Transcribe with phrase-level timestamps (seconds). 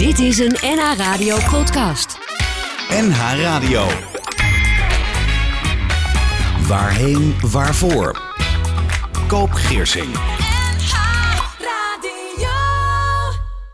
[0.00, 2.18] Dit is een NH Radio podcast.
[2.88, 3.86] NH Radio.
[6.66, 8.22] Waarheen, waarvoor?
[9.26, 10.16] Koop Geersing.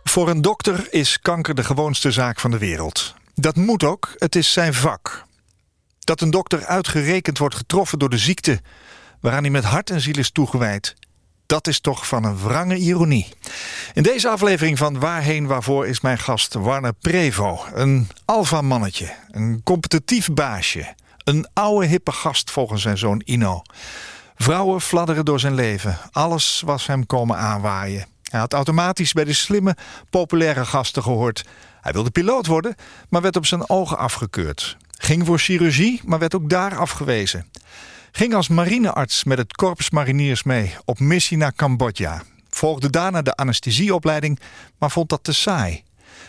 [0.05, 3.15] Voor een dokter is kanker de gewoonste zaak van de wereld.
[3.35, 5.25] Dat moet ook, het is zijn vak.
[5.99, 8.61] Dat een dokter uitgerekend wordt getroffen door de ziekte
[9.21, 10.95] waaraan hij met hart en ziel is toegewijd,
[11.47, 13.29] dat is toch van een wrange ironie.
[13.95, 17.65] In deze aflevering van Waarheen Waarvoor is mijn gast Warner Prevo.
[17.75, 20.95] Een alfa-mannetje, een competitief baasje.
[21.25, 23.63] Een oude hippe gast volgens zijn zoon Ino.
[24.37, 25.99] Vrouwen fladderen door zijn leven.
[26.13, 28.07] Alles was hem komen aanwaaien.
[28.23, 29.77] Hij had automatisch bij de slimme,
[30.11, 31.45] populaire gasten gehoord.
[31.81, 32.75] Hij wilde piloot worden,
[33.09, 34.77] maar werd op zijn ogen afgekeurd.
[34.99, 37.51] Ging voor chirurgie, maar werd ook daar afgewezen.
[38.17, 42.23] Ging als marinearts met het korps mariniers mee op missie naar Cambodja.
[42.51, 44.41] Volgde daarna de anesthesieopleiding,
[44.79, 45.83] maar vond dat te saai.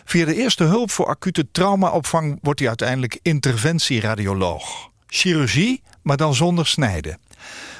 [0.05, 4.89] Via de eerste hulp voor acute traumaopvang wordt hij uiteindelijk interventieradioloog.
[5.07, 7.19] Chirurgie, maar dan zonder snijden.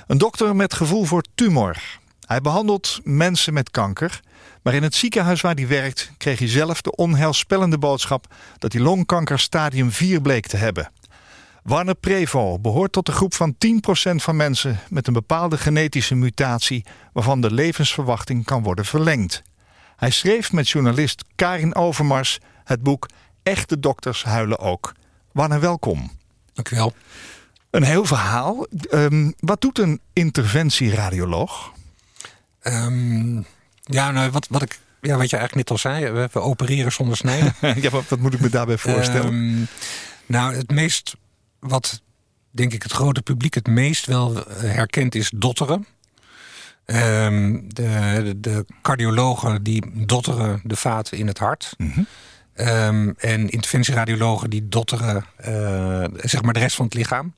[0.08, 2.00] Een dokter met gevoel voor tumor.
[2.26, 4.20] Hij behandelt mensen met kanker.
[4.62, 8.82] Maar in het ziekenhuis waar hij werkt kreeg hij zelf de onheilspellende boodschap dat hij
[8.82, 10.92] longkanker stadium 4 bleek te hebben.
[11.68, 13.58] Warner Prevo behoort tot de groep van 10%
[14.16, 19.42] van mensen met een bepaalde genetische mutatie waarvan de levensverwachting kan worden verlengd.
[19.96, 23.10] Hij schreef met journalist Karin Overmars het boek
[23.44, 24.94] Echte dokters huilen ook.
[25.32, 26.12] Warner, welkom.
[26.54, 26.94] Dank u wel.
[27.70, 28.68] Een heel verhaal.
[28.92, 31.72] Um, wat doet een interventieradioloog?
[32.64, 33.46] Um,
[33.82, 36.92] ja, nou, wat, wat, ik, ja, wat je eigenlijk net al zei, we, we opereren
[36.92, 37.54] zonder snijden.
[37.82, 39.34] ja, wat, wat, moet ik me daarbij voorstellen?
[39.34, 39.68] Um,
[40.26, 41.16] nou, het meest
[41.68, 42.02] wat
[42.52, 45.86] denk ik het grote publiek het meest wel herkent is dotteren.
[46.86, 51.74] Um, de, de, cardiologen die dotteren de vaten in het hart.
[51.78, 52.08] Mm -hmm.
[52.68, 57.34] um, en interventieradiologen die dotteren uh, zeg maar de rest van het lichaam.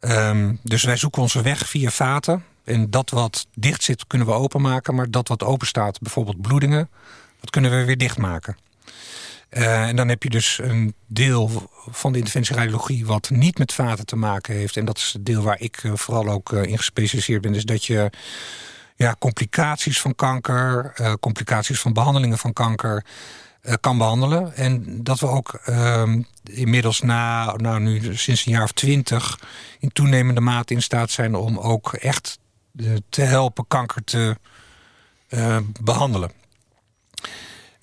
[0.00, 2.44] Um, dus wij zoeken onze weg via vaten.
[2.64, 4.94] En dat wat dicht zit kunnen we openmaken.
[4.94, 6.90] Maar dat wat open staat, bijvoorbeeld bloedingen...
[7.40, 8.56] dat kunnen we weer dichtmaken.
[9.52, 14.06] Uh, en dan heb je dus een deel van de interventieradiologie wat niet met vaten
[14.06, 14.76] te maken heeft.
[14.76, 17.52] En dat is het deel waar ik uh, vooral ook uh, in gespecialiseerd ben.
[17.52, 18.10] Dus dat je
[18.96, 23.04] ja, complicaties van kanker, complicaties van behandelingen van kanker
[23.80, 24.54] kan behandelen.
[24.54, 29.38] En dat we ook ehm, inmiddels na, nou nu sinds een jaar of twintig...
[29.78, 32.38] in toenemende mate in staat zijn om ook echt
[33.08, 34.36] te helpen kanker te
[35.80, 36.41] behandelen.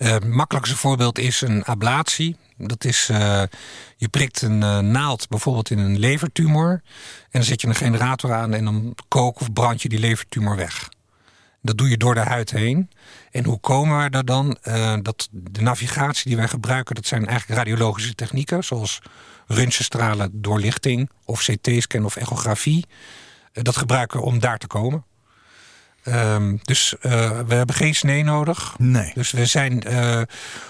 [0.08, 2.36] Het makkelijkste voorbeeld is een ablatie.
[2.58, 3.44] Dat is, uh,
[3.98, 6.72] je prikt een uh, naald bijvoorbeeld in een levertumor.
[6.72, 6.82] En
[7.32, 10.90] dan zet je een generator aan en dan kook of brand je die levertumor weg.
[11.62, 12.90] Dat doe je door de huid heen.
[13.32, 14.58] En hoe komen we daar dan?
[15.02, 18.64] dat de navigatie die wij gebruiken, dat zijn eigenlijk radiologische technieken.
[18.64, 19.02] Zoals
[19.48, 22.86] röntgenstralen doorlichting of CT-scan of echografie.
[23.52, 25.04] dat gebruiken we om daar te komen.
[26.08, 28.76] Um, dus uh, we hebben geen snee nodig.
[28.78, 29.12] Nee.
[29.14, 30.22] Dus we zijn uh,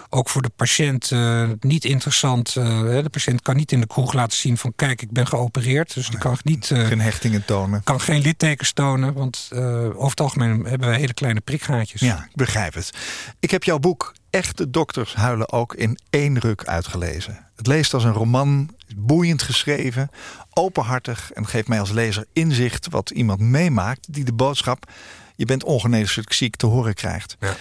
[0.09, 2.53] ook voor de patiënt uh, niet interessant.
[2.53, 5.94] de patiënt kan niet in de kroeg laten zien van kijk, ik ben geopereerd.
[5.94, 6.66] Dus die kan niet...
[6.66, 7.84] geen hechtingen tonen.
[7.84, 9.14] Kan geen littekens tonen.
[9.14, 12.02] Want over het algemeen hebben we hele kleine prikgaatjes.
[12.02, 12.94] Ja, ik begrijp het.
[13.40, 17.46] Ik heb jouw boek Echte dokters huilen ook in één ruk uitgelezen.
[17.56, 20.09] Het leest als een roman, boeiend geschreven,
[20.53, 21.31] openhartig...
[21.31, 24.14] en geeft mij als lezer inzicht wat iemand meemaakt...
[24.14, 24.91] die de boodschap
[25.36, 27.38] je bent ongeneeslijk ziek te horen krijgt.
[27.40, 27.56] Ja.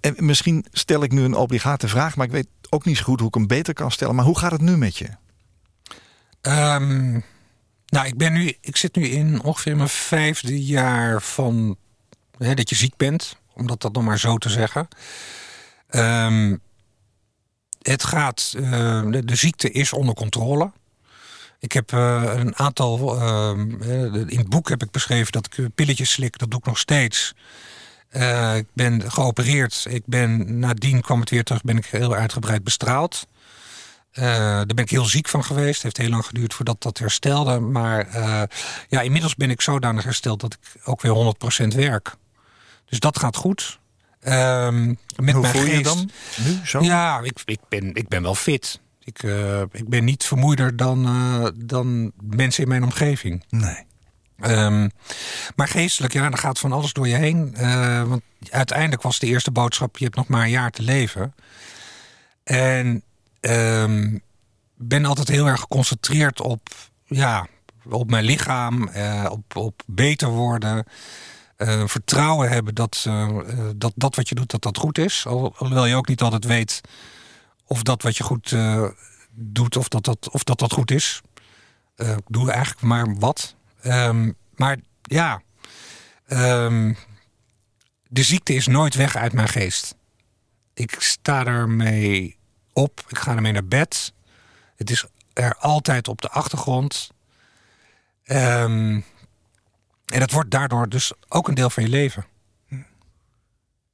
[0.00, 3.18] En misschien stel ik nu een obligate vraag, maar ik weet ook niet zo goed
[3.18, 4.14] hoe ik hem beter kan stellen.
[4.14, 5.08] Maar hoe gaat het nu met je?
[6.42, 7.24] Um,
[7.86, 11.76] nou, ik ben nu, ik zit nu in ongeveer mijn vijfde jaar van
[12.38, 14.88] hè, dat je ziek bent, om dat, nog maar zo te zeggen.
[15.90, 16.60] Um,
[17.82, 20.72] het gaat, uh, de, ziekte is onder controle.
[21.58, 23.16] Ik heb uh, een aantal.
[23.22, 23.50] Uh,
[24.26, 26.38] in het boek heb ik beschreven dat ik pilletjes slik.
[26.38, 27.34] Dat doe ik nog steeds.
[28.12, 29.86] Uh, ik ben geopereerd.
[29.88, 31.62] Ik ben nadien kwam het weer terug.
[31.62, 33.26] Ben ik heel uitgebreid bestraald.
[34.12, 35.74] daar ben ik heel ziek van geweest.
[35.74, 37.60] Het heeft heel lang geduurd voordat dat herstelde.
[37.60, 38.08] Maar
[38.88, 42.14] ja, inmiddels ben ik zodanig hersteld dat ik ook weer 100% werk.
[42.84, 43.78] Dus dat gaat goed.
[44.20, 45.76] Ehm, met Hoe mijn voel geest.
[45.76, 46.80] je dan nu zo?
[46.80, 48.80] Ja, ik, ik, ben, ik ben wel fit.
[49.04, 49.22] Ik,
[49.72, 51.02] ik ben niet vermoeider dan,
[51.56, 53.44] dan mensen in mijn omgeving.
[53.48, 53.84] Nee.
[54.40, 54.90] Um,
[55.56, 57.54] maar geestelijk, ja, dan gaat van alles door je heen.
[57.58, 61.34] Uh, want uiteindelijk was de eerste boodschap: je hebt nog maar een jaar te leven.
[62.44, 63.02] En
[63.40, 64.20] um,
[64.76, 66.68] ben altijd heel erg geconcentreerd op,
[67.04, 67.46] ja,
[67.84, 68.90] op mijn lichaam,
[69.28, 70.86] op, op beter worden.
[71.86, 73.06] vertrouwen hebben dat,
[73.76, 75.26] dat dat wat je doet, dat dat goed is.
[75.26, 76.80] Alhoewel je ook niet altijd weet
[77.66, 78.84] of dat wat je goed eh,
[79.30, 81.20] doet, of dat dat, of dat, dat goed is.
[82.26, 83.54] Doe eigenlijk maar wat.
[83.84, 85.42] Um, maar ja,
[86.28, 86.96] um,
[88.08, 89.94] de ziekte is nooit weg uit mijn geest.
[90.74, 92.38] Ik sta ermee
[92.72, 94.12] op, ik ga ermee naar bed.
[94.76, 97.10] Het is er altijd op de achtergrond.
[98.24, 99.04] Um,
[100.06, 102.26] en het wordt daardoor dus ook een deel van je leven.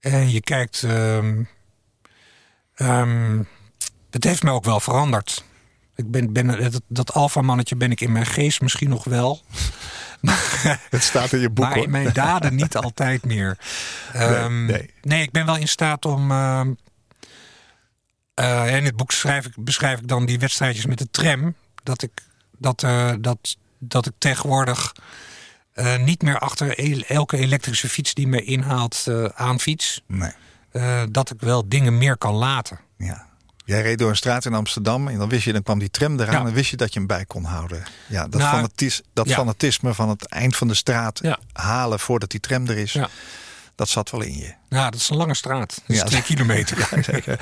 [0.00, 0.80] En je kijkt.
[4.10, 5.44] Het heeft mij ook wel veranderd.
[6.04, 9.42] Ik ben, ben, dat, dat alfamannetje ben ik in mijn geest misschien nog wel.
[10.90, 11.64] het staat in je boek.
[11.64, 13.58] Maar in mijn daden niet altijd meer.
[14.16, 15.22] Um, nee, nee.
[15.22, 16.30] ik ben wel in staat om.
[16.30, 16.60] Uh,
[18.40, 21.54] uh, in het boek schrijf ik, beschrijf ik dan die wedstrijdjes met de tram.
[21.82, 22.10] Dat ik,
[22.58, 24.92] dat, uh, dat, dat ik tegenwoordig
[25.74, 30.02] uh, niet meer achter elke elektrische fiets die me inhaalt uh, aan fiets.
[30.06, 30.32] Nee.
[31.10, 32.78] Dat ik wel dingen meer kan laten.
[32.96, 33.26] Ja.
[33.64, 36.20] Jij reed door een straat in Amsterdam en dan wist je, dan kwam die tram
[36.20, 36.48] eraan ja.
[36.48, 37.82] en wist je dat je hem bij kon houden.
[38.06, 39.34] Ja, dat, nou, fanatis, dat ja.
[39.34, 41.38] fanatisme van het eind van de straat ja.
[41.52, 42.98] halen voordat die tram er is.
[43.74, 44.54] Dat zat wel in je.
[44.68, 45.82] Ja, dat is een lange straat.
[45.86, 46.88] Dat is twee kilometer.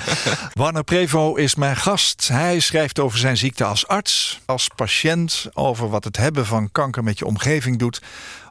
[0.53, 2.27] Warner Prevo is mijn gast.
[2.27, 7.03] Hij schrijft over zijn ziekte als arts, als patiënt, over wat het hebben van kanker
[7.03, 8.01] met je omgeving doet,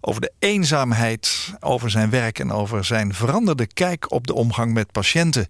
[0.00, 4.92] over de eenzaamheid, over zijn werk en over zijn veranderde kijk op de omgang met
[4.92, 5.46] patiënten.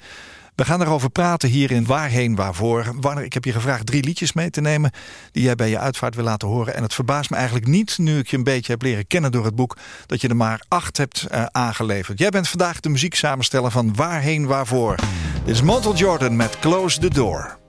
[0.61, 2.93] We gaan erover praten hier in Waarheen Waarvoor.
[3.01, 4.91] Warner, ik heb je gevraagd drie liedjes mee te nemen...
[5.33, 6.75] die jij bij je uitvaart wil laten horen.
[6.75, 9.45] En het verbaast me eigenlijk niet, nu ik je een beetje heb leren kennen door
[9.45, 9.77] het boek...
[10.07, 12.19] dat je er maar acht hebt uh, aangeleverd.
[12.19, 14.97] Jij bent vandaag de muzieksamensteller van Waarheen Waarvoor.
[15.45, 17.60] Dit is Montel Jordan met Close the Door.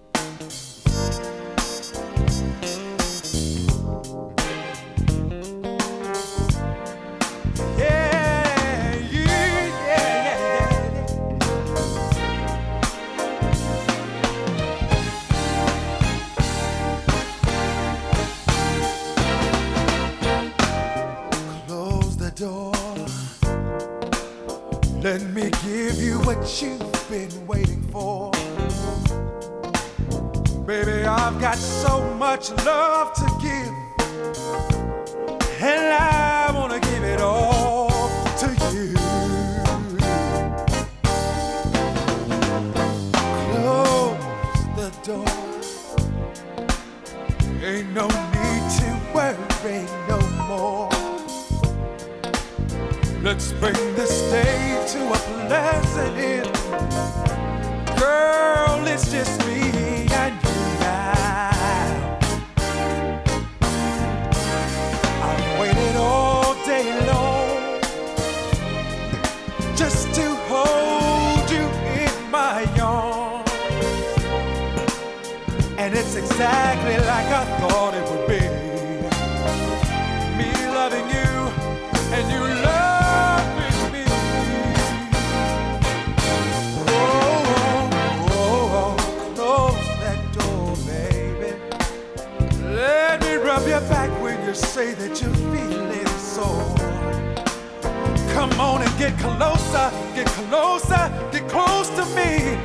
[99.01, 102.55] Get closer, get closer, get close to me.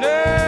[0.00, 0.39] Let's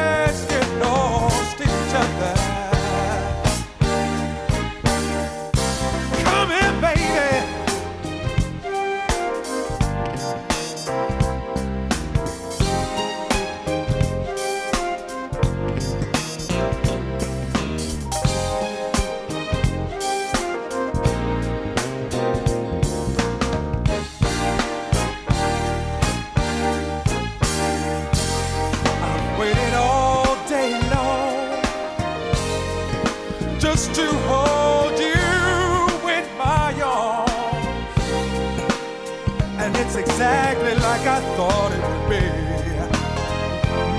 [41.53, 42.25] thought it would be.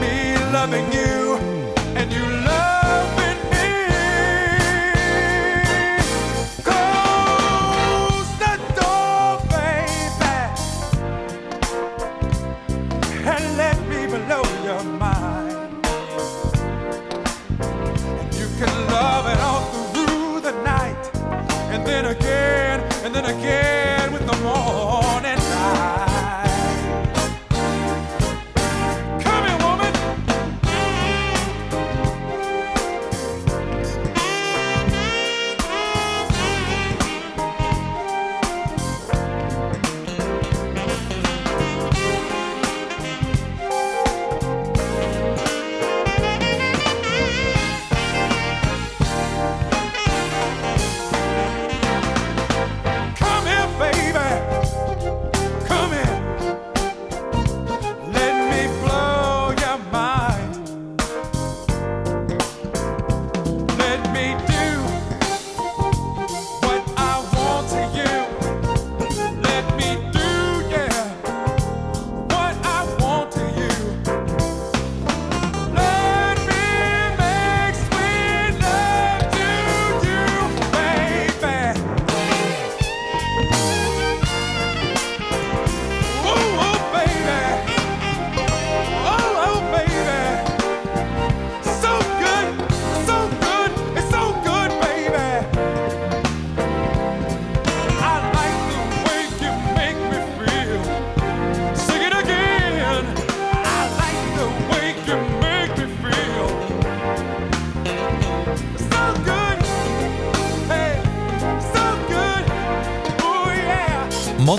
[0.01, 0.15] Me
[0.51, 1.22] loving you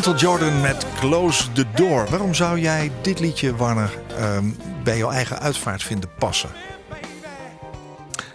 [0.04, 2.06] Montel Jordan met Close the Door.
[2.08, 4.44] Waarom zou jij dit liedje, Warner, ehm,
[4.82, 6.50] bij jouw eigen uitvaart vinden passen?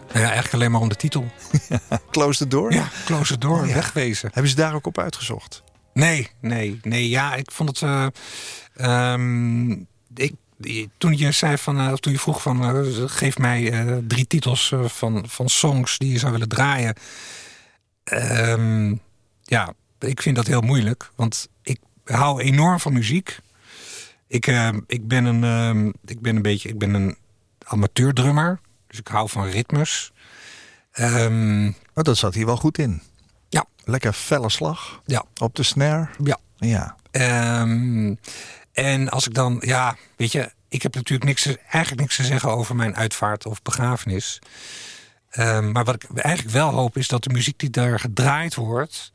[0.08, 1.26] Nou ja, eigenlijk alleen maar om de titel.
[2.12, 2.74] Close the Door?
[2.74, 3.74] Ja, Close the Door, Oh ja.
[3.74, 4.30] wegwezen.
[4.34, 5.64] Hebben ze daar ook op uitgezocht?
[5.94, 7.10] Nee, nee, nee.
[7.10, 7.82] Ja, ik vond het.
[7.82, 8.08] eh,
[8.76, 9.72] ehm,
[10.16, 10.34] ik,
[10.98, 13.74] toen je zei van, of toen je vroeg van, eh, geef mij
[14.08, 16.96] drie titels van, van songs die je zou willen draaien.
[18.04, 18.96] Ehm,
[19.44, 23.40] ja, ik vind dat heel moeilijk, want ik hou enorm van muziek.
[24.28, 27.18] Ik, eh, ik ben een, ehm, ik ben een beetje, ik ben een
[27.66, 30.12] amateurdrummer, dus ik hou van ritmes.
[30.92, 33.02] Ehm, Oh, dat zat hier wel goed in.
[33.50, 33.66] Ja.
[33.84, 36.10] Lekker felle slag ja, op de snare.
[36.24, 36.38] ja.
[36.56, 36.96] Ja.
[37.12, 38.16] Ehm,
[38.72, 42.50] en als ik dan, ja, weet je, ik heb natuurlijk niks, eigenlijk niks te zeggen
[42.50, 44.40] over mijn uitvaart of begrafenis.
[45.30, 49.12] Ehm, maar wat ik eigenlijk wel hoop is dat de muziek die daar gedraaid wordt,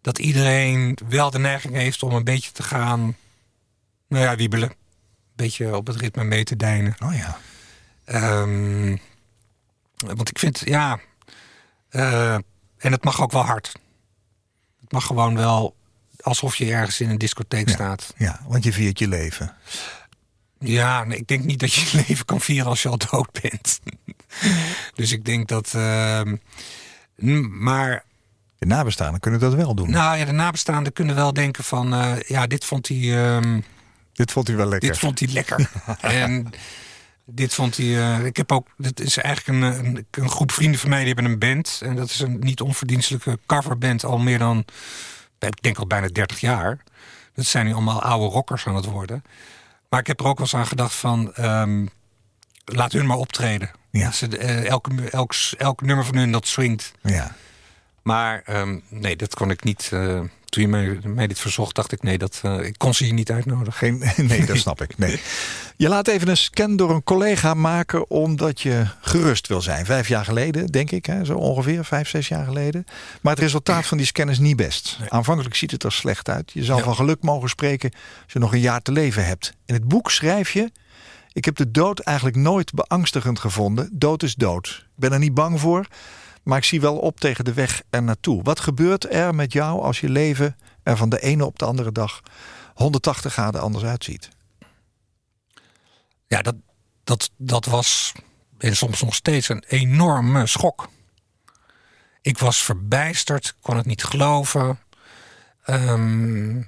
[0.00, 3.16] dat iedereen wel de neiging heeft om een beetje te gaan,
[4.08, 4.68] nou ja, wiebelen.
[4.70, 4.76] Een
[5.46, 6.94] beetje op het ritme mee te deinen.
[7.04, 7.38] Oh ja.
[8.04, 8.96] Ehm,
[9.96, 11.00] want ik vind, ja.
[11.88, 12.34] eh,
[12.78, 13.72] en het mag ook wel hard.
[14.80, 15.76] Het mag gewoon wel
[16.20, 17.74] alsof je ergens in een discotheek Ja.
[17.74, 18.14] staat.
[18.16, 19.54] Ja, want je viert je leven.
[20.58, 23.40] Ja, nee, ik denk niet dat je je leven kan vieren als je al dood
[23.42, 23.80] bent.
[24.94, 25.74] dus ik denk dat.
[25.74, 26.36] ehm,
[27.62, 28.04] maar
[28.60, 29.90] De nabestaanden kunnen dat wel doen.
[29.90, 31.94] nou ja, de nabestaanden kunnen wel denken van.
[31.94, 33.26] eh, ja, dit vond hij.
[33.26, 33.60] ehm,
[34.12, 34.88] Dit vond u wel lekker.
[34.88, 35.70] Dit vond hij lekker.
[36.00, 36.50] en
[37.24, 37.86] dit vond hij.
[37.86, 38.66] eh, ik heb ook.
[38.76, 41.80] Dit is eigenlijk een, een, een groep vrienden van mij die hebben een band.
[41.84, 44.64] En dat is een niet onverdienstelijke coverband al meer dan.
[45.38, 46.78] Ik denk al bijna 30 jaar.
[47.34, 49.22] Dat zijn nu allemaal oude rockers aan het worden.
[49.88, 51.34] Maar ik heb er ook wel eens aan gedacht van.
[51.34, 51.86] ehm,
[52.64, 53.70] laat hun maar optreden.
[53.90, 54.10] Ja.
[54.12, 56.92] Ze, eh, elke, elk, elk nummer van hun dat swingt.
[57.02, 57.34] Ja.
[58.02, 59.88] Maar ehm, nee, dat kon ik niet.
[59.92, 63.04] eh, toen je mij, mij dit verzocht, dacht ik nee, dat, eh, ik kon ze
[63.04, 63.72] hier niet uitnodigen.
[63.72, 64.98] Geen, nee, dat snap ik.
[64.98, 65.20] Nee.
[65.76, 69.84] Je laat even een scan door een collega maken omdat je gerust wil zijn.
[69.86, 72.84] Vijf jaar geleden, denk ik, hè, zo ongeveer, vijf, zes jaar geleden.
[73.20, 74.98] Maar het resultaat van die scan is niet best.
[75.08, 76.50] Aanvankelijk ziet het er slecht uit.
[76.54, 76.84] Je zal Ja.
[76.84, 77.90] van geluk mogen spreken
[78.24, 79.52] als je nog een jaar te leven hebt.
[79.66, 80.70] In het boek schrijf je...
[81.32, 83.88] Ik heb de dood eigenlijk nooit beangstigend gevonden.
[83.92, 84.66] Dood is dood.
[84.84, 85.86] Ik ben er niet bang voor,
[86.50, 88.42] maar ik zie wel op tegen de weg er naartoe.
[88.42, 91.92] Wat gebeurt er met jou als je leven er van de ene op de andere
[91.92, 92.22] dag
[92.74, 94.28] 180 graden anders uitziet?
[96.26, 96.54] Ja, dat,
[97.04, 98.12] dat, dat was
[98.58, 100.88] en soms nog steeds een enorme schok.
[102.22, 104.78] Ik was verbijsterd, kon het niet geloven.
[105.64, 106.62] Ehm,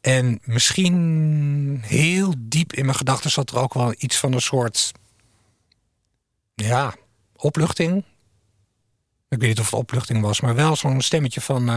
[0.00, 4.92] en misschien heel diep in mijn gedachten zat er ook wel iets van een soort.
[6.54, 6.94] Ja,
[7.36, 8.04] opluchting.
[9.28, 11.68] Ik weet niet of het opluchting was, maar wel zo'n stemmetje van.
[11.68, 11.76] eh,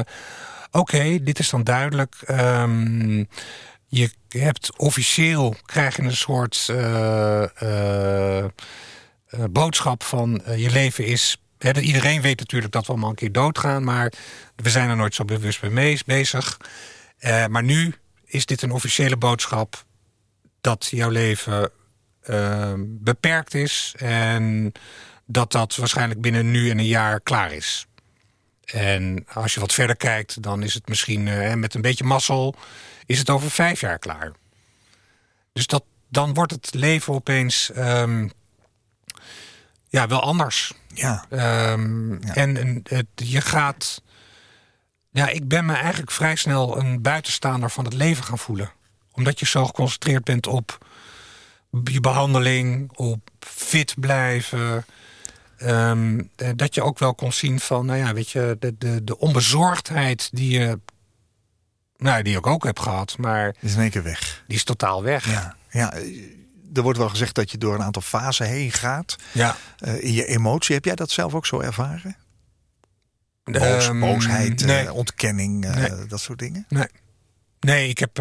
[0.72, 2.15] Oké, dit is dan duidelijk.
[2.25, 3.17] Ehm,
[3.88, 8.51] je hebt officieel krijg je een soort eh, eh,
[9.50, 11.38] boodschap van je leven is.
[11.58, 14.13] Hè, iedereen weet natuurlijk dat we allemaal een keer doodgaan, maar
[14.55, 16.58] we zijn er nooit zo bewust mee bezig.
[17.50, 19.86] Maar nu is dit een officiële boodschap
[20.62, 21.70] dat jouw leven
[23.03, 24.72] beperkt is en
[25.32, 27.86] dat dat waarschijnlijk binnen nu en een jaar klaar is.
[28.66, 32.56] En als je wat verder kijkt, dan is het misschien eh, met een beetje mazzel,
[33.06, 34.32] is het over vijf jaar klaar.
[35.54, 38.28] Dus dat, dan wordt het leven opeens ehm,
[39.90, 40.74] ja, wel anders.
[40.94, 42.36] Ja, Ehm, Ja.
[42.36, 44.02] En, en het, je gaat.
[45.12, 48.72] Ja, ik ben me eigenlijk vrij snel een buitenstaander van het leven gaan voelen.
[49.12, 50.78] Omdat je zo geconcentreerd bent op
[51.84, 54.86] je behandeling, op fit blijven.
[55.62, 59.03] Ehm, eh, dat je ook wel kon zien van, nou ja, weet je, de, de,
[59.03, 60.80] de onbezorgdheid die je.
[61.98, 64.44] Nou, die ik ook heb gehad, maar is in één keer weg.
[64.48, 65.30] die is totaal weg.
[65.32, 66.01] Ja, ja, eh,
[66.74, 69.15] er wordt wel gezegd dat je door een aantal fasen heen gaat.
[69.32, 69.56] ja.
[69.77, 70.75] eh, in je emotie.
[70.75, 72.15] Heb jij dat zelf ook zo ervaren?
[73.44, 76.06] Boos, Ehm, boosheid, ontkenning, Nee.
[76.08, 76.65] dat soort dingen?
[76.70, 76.88] Nee.
[77.60, 78.18] Nee, ik heb.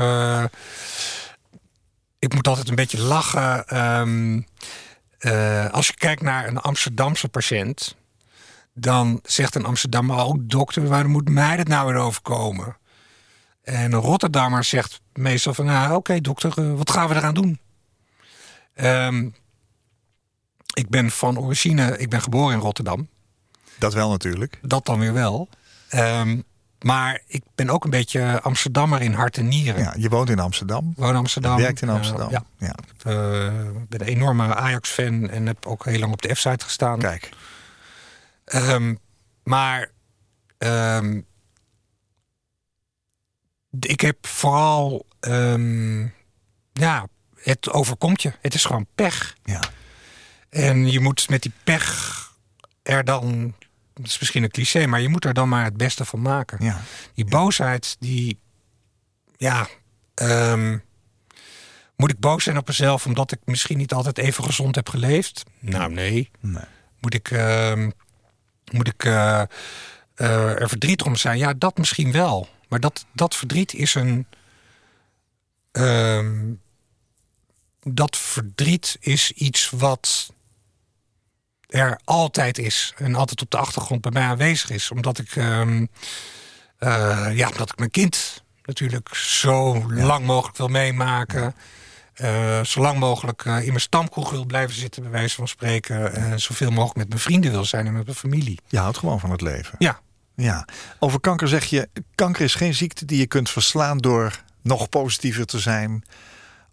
[2.19, 3.67] ik moet altijd een beetje lachen.
[3.69, 4.41] ehm,
[5.21, 7.99] eh, als je kijkt naar een Amsterdamse patiënt.
[8.75, 10.25] dan zegt een Amsterdammer.
[10.25, 12.77] Oh, dokter, waarom moet mij dat nou weer overkomen?
[13.63, 15.65] En een Rotterdammer zegt meestal van.
[15.65, 17.61] Nou, oké, dokter, eh, wat gaan we eraan doen?
[18.75, 19.29] Ehm,
[20.75, 21.99] ik ben van origine.
[21.99, 23.09] Ik ben geboren in Rotterdam.
[23.79, 24.59] Dat wel natuurlijk.
[24.63, 25.49] Dat dan weer wel.
[25.89, 26.41] Ehm,
[26.85, 29.83] maar ik ben ook een beetje Amsterdammer in hart en nieren.
[29.83, 30.93] Ja, je woont in Amsterdam.
[30.97, 31.57] woon in Amsterdam.
[31.57, 32.31] Je werkt in Amsterdam.
[32.31, 32.75] ja, ja.
[33.81, 36.99] Ik ben een enorme Ajax-fan en heb ook heel lang op de F-site gestaan.
[36.99, 37.29] Kijk,
[38.45, 38.95] Ehm,
[39.43, 39.91] maar
[40.59, 41.21] ehm,
[43.81, 46.01] Ik heb vooral, ehm,
[46.73, 48.33] ja, het overkomt je.
[48.41, 49.37] Het is gewoon pech.
[49.45, 49.61] Ja.
[50.49, 52.19] En je moet met die pech
[52.83, 53.55] er dan,
[54.01, 56.65] dat is misschien een cliché, maar je moet er dan maar het beste van maken.
[56.65, 56.81] Ja.
[57.15, 58.39] Die boosheid, die,
[59.37, 59.69] ja,
[60.15, 60.79] ehm,
[61.97, 65.43] moet ik boos zijn op mezelf omdat ik misschien niet altijd even gezond heb geleefd?
[65.59, 66.31] Nou, nee.
[66.41, 66.65] Nee.
[67.01, 67.91] Moet ik, ehm,
[68.73, 69.43] moet ik eh,
[70.15, 71.39] eh, er verdrietig om zijn?
[71.39, 72.49] Ja, dat misschien wel.
[72.69, 74.27] Maar dat, dat verdriet is een.
[75.73, 76.53] ehm,
[77.83, 80.33] dat verdriet is iets wat
[81.71, 82.95] er altijd is.
[82.97, 84.91] En altijd op de achtergrond bij mij aanwezig is.
[84.91, 85.87] Omdat ik, ehm,
[86.79, 91.55] eh, ja, omdat ik mijn kind natuurlijk zo lang mogelijk wil meemaken.
[92.15, 96.15] Eh, zo lang mogelijk eh, in mijn stamkroeg wil blijven zitten, bij wijze van spreken.
[96.15, 98.59] En zoveel mogelijk met mijn vrienden wil zijn en met mijn familie.
[98.67, 99.75] Je houdt gewoon van het leven.
[99.79, 100.01] Ja,
[100.35, 100.67] Ja.
[100.99, 105.47] Over kanker zeg je, kanker is geen ziekte die je kunt verslaan door nog positiever
[105.47, 106.05] te zijn.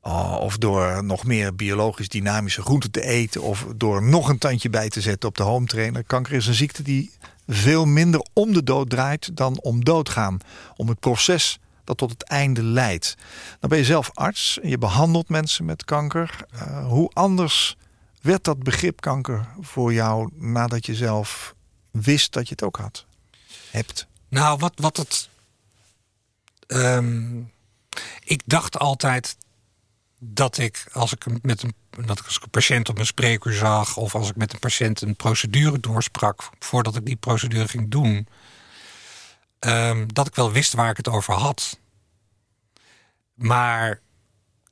[0.08, 3.41] Oh, of door nog meer biologisch dynamische groenten te eten.
[3.41, 6.04] Of door nog een tandje bij te zetten op de home trainer.
[6.04, 7.12] Kanker is een ziekte die
[7.48, 10.38] veel minder om de dood draait dan om doodgaan.
[10.76, 13.15] Om het proces dat tot het einde leidt.
[13.60, 16.46] Dan ben je zelf arts en je behandelt mensen met kanker.
[16.52, 17.78] Eh, hoe anders
[18.22, 21.56] werd dat begrip kanker voor jou nadat je zelf
[21.91, 23.06] wist dat je het ook had?
[23.72, 24.08] Hebt.
[24.30, 25.30] Nou, wat, wat het.
[26.67, 27.39] ehm,
[28.24, 29.38] ik dacht altijd
[30.20, 31.74] dat ik als ik met een,
[32.06, 35.02] dat ik als een patiënt op een spreekuur zag, of als ik met een patiënt
[35.02, 38.28] een procedure doorsprak, voordat ik die procedure ging doen,
[39.60, 41.80] ehm, dat ik wel wist waar ik het over had.
[43.34, 44.00] Maar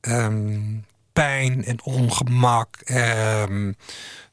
[0.00, 0.78] ehm,
[1.12, 3.72] pijn en ongemak, ehm,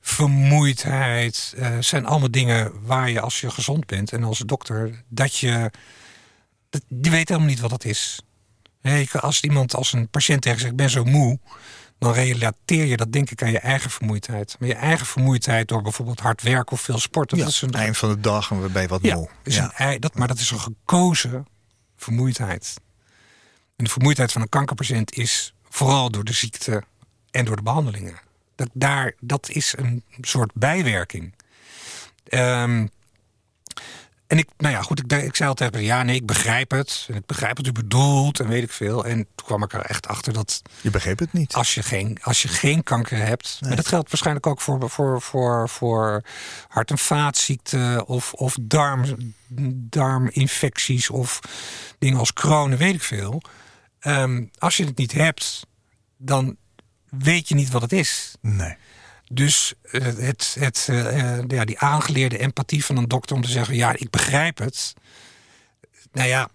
[0.02, 5.38] vermoeidheid, eh, zijn allemaal dingen waar je als je gezond bent en als dokter, dat
[5.38, 5.71] je,
[6.88, 8.21] je weet helemaal niet wat dat is.
[9.19, 11.39] Als iemand, als een patiënt tegen zegt, ik ben zo moe,
[11.99, 14.55] dan relateer je dat denk ik aan je eigen vermoeidheid.
[14.59, 17.71] Maar je eigen vermoeidheid door bijvoorbeeld hard werken of veel sporten, Ja, dat is een
[17.73, 19.29] eind van de dag en we je wat ja, moe.
[19.43, 19.73] is Ja.
[19.77, 21.47] Een, dat, maar dat is een gekozen
[21.95, 22.73] vermoeidheid.
[23.75, 26.83] En de vermoeidheid van een kankerpatiënt is vooral door de ziekte
[27.31, 28.19] en door de behandelingen.
[28.55, 31.33] Dat, daar, dat is een soort bijwerking.
[32.23, 32.87] Ehm,
[34.27, 37.05] en ik, nou ja, goed, ik, ik zei altijd, ja, nee, ik begrijp het.
[37.09, 39.05] En ik begrijp wat u bedoelt en weet ik veel.
[39.05, 41.53] En toen kwam ik er echt achter dat Je begreep het niet.
[41.53, 43.59] als je geen, als je geen kanker hebt.
[43.62, 46.23] Maar dat geldt waarschijnlijk ook voor, voor, voor, voor
[46.67, 49.33] hart- en vaatziekten of, of darm,
[49.89, 51.39] darminfecties of
[51.99, 53.41] dingen als kronen, weet ik veel.
[53.99, 55.65] Ehm, als je het niet hebt,
[56.17, 56.55] dan
[57.09, 58.36] weet je niet wat het is.
[58.41, 58.75] Nee.
[59.33, 63.49] Dus eh, het, het, eh, eh, ja, die aangeleerde empathie van een dokter om te
[63.49, 64.93] zeggen: ja, ik begrijp het.
[66.11, 66.49] Nou ja,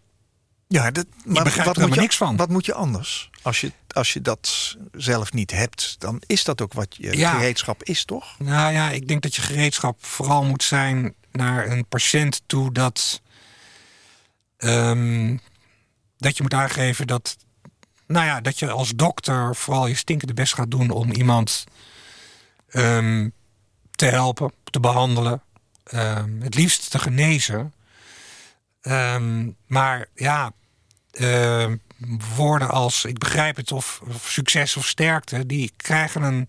[0.69, 2.37] Ja, dat, maar er wat, moet je, niks van.
[2.37, 3.31] wat moet je anders?
[3.43, 7.33] Als je, als je dat zelf niet hebt, dan is dat ook wat je Ja.
[7.33, 8.39] gereedschap is, toch?
[8.39, 13.21] Nou ja, ik denk dat je gereedschap vooral moet zijn naar een patiënt toe dat.
[14.57, 15.37] ehm,
[16.17, 17.37] dat je moet aangeven dat.
[18.07, 21.65] Nou ja, dat je als dokter vooral je stinkende best gaat doen om iemand
[22.71, 23.29] ehm,
[23.91, 25.43] te helpen, te behandelen.
[25.85, 27.73] ehm, het liefst te genezen.
[28.81, 30.53] Ehm, maar ja,
[32.37, 36.49] woorden als ik begrijp het of, of succes of sterkte, die krijgen een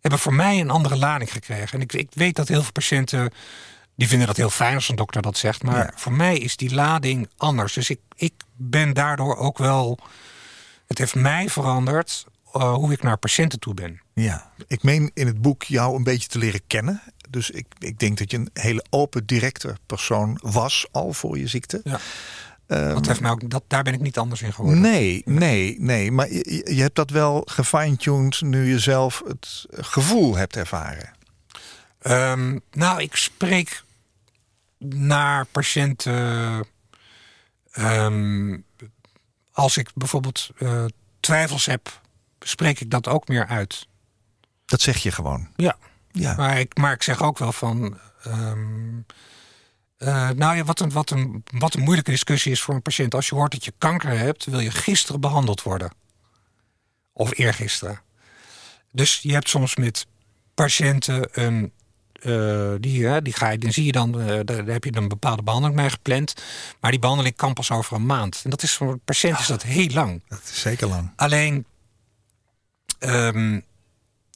[0.00, 1.72] hebben voor mij een andere lading gekregen.
[1.78, 3.32] En ik, ik weet dat heel veel patiënten.
[3.94, 5.62] die vinden dat heel fijn als een dokter dat zegt.
[5.62, 5.92] Maar Ja.
[5.94, 7.72] voor mij is die lading anders.
[7.72, 9.98] Dus ik, ik ben daardoor ook wel.
[10.86, 14.00] Het heeft mij veranderd eh, hoe ik naar patiënten toe ben.
[14.22, 14.50] Ja.
[14.66, 17.02] Ik meen in het boek jou een beetje te leren kennen.
[17.30, 21.46] Dus ik, ik denk dat je een hele open, directe persoon was al voor je
[21.46, 21.80] ziekte.
[21.84, 21.98] Ja.
[22.66, 24.80] Ehm, dat heeft mij ook, dat, daar ben ik niet anders in geworden.
[24.80, 26.10] Nee, nee, nee.
[26.12, 31.10] Maar je, je- je hebt dat wel gefine-tuned nu je zelf het gevoel hebt ervaren.
[32.00, 33.82] Ehm, nou, ik spreek
[34.78, 36.64] naar patiënten.
[37.70, 38.58] ehm,
[39.52, 40.84] als ik bijvoorbeeld eh,
[41.20, 42.00] twijfels heb,
[42.40, 43.86] spreek ik dat ook meer uit.
[44.70, 45.48] Dat zeg je gewoon.
[45.56, 45.76] Ja.
[46.12, 46.34] Ja.
[46.36, 47.98] Maar ik, maar ik zeg ook wel van.
[48.22, 48.98] ehm,
[49.96, 53.14] eh, nou ja, wat een, wat, een, wat een moeilijke discussie is voor een patiënt.
[53.14, 55.92] Als je hoort dat je kanker hebt, wil je gisteren behandeld worden.
[57.12, 58.00] Of eergisteren.
[58.92, 60.06] Dus je hebt soms met
[60.54, 61.72] patiënten een.
[62.12, 65.08] eh, die, die ga je, dan zie je dan, eh, daar, daar heb je een
[65.08, 66.34] bepaalde behandeling mee gepland.
[66.80, 68.40] Maar die behandeling kan pas over een maand.
[68.44, 70.22] En dat is voor een patiënt is dat heel lang.
[70.28, 71.12] Dat is zeker lang.
[71.16, 71.64] Alleen,
[72.98, 73.60] ehm,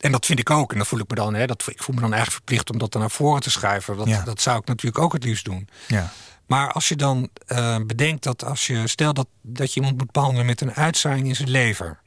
[0.04, 1.94] en dat vind ik ook, en dat voel ik me dan, hè, dat, ik voel
[1.94, 3.96] me dan eigenlijk verplicht om dat dan naar voren te schuiven.
[3.96, 4.22] Dat, Ja.
[4.22, 5.68] dat zou ik natuurlijk ook het liefst doen.
[5.88, 6.12] Ja.
[6.46, 10.12] Maar als je dan uh, bedenkt dat als je stel dat, dat je iemand moet
[10.12, 12.00] behandelen met een uitzaaiing in zijn lever.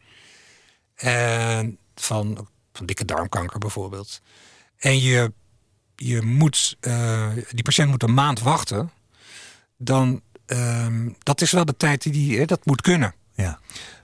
[0.95, 4.21] En van, van dikke darmkanker bijvoorbeeld.
[4.77, 5.33] En je,
[5.95, 8.91] je moet, uh, die patiënt moet een maand wachten.
[9.77, 13.13] Dan um, dat is wel de tijd die die, dat moet kunnen.
[13.33, 13.59] Ja.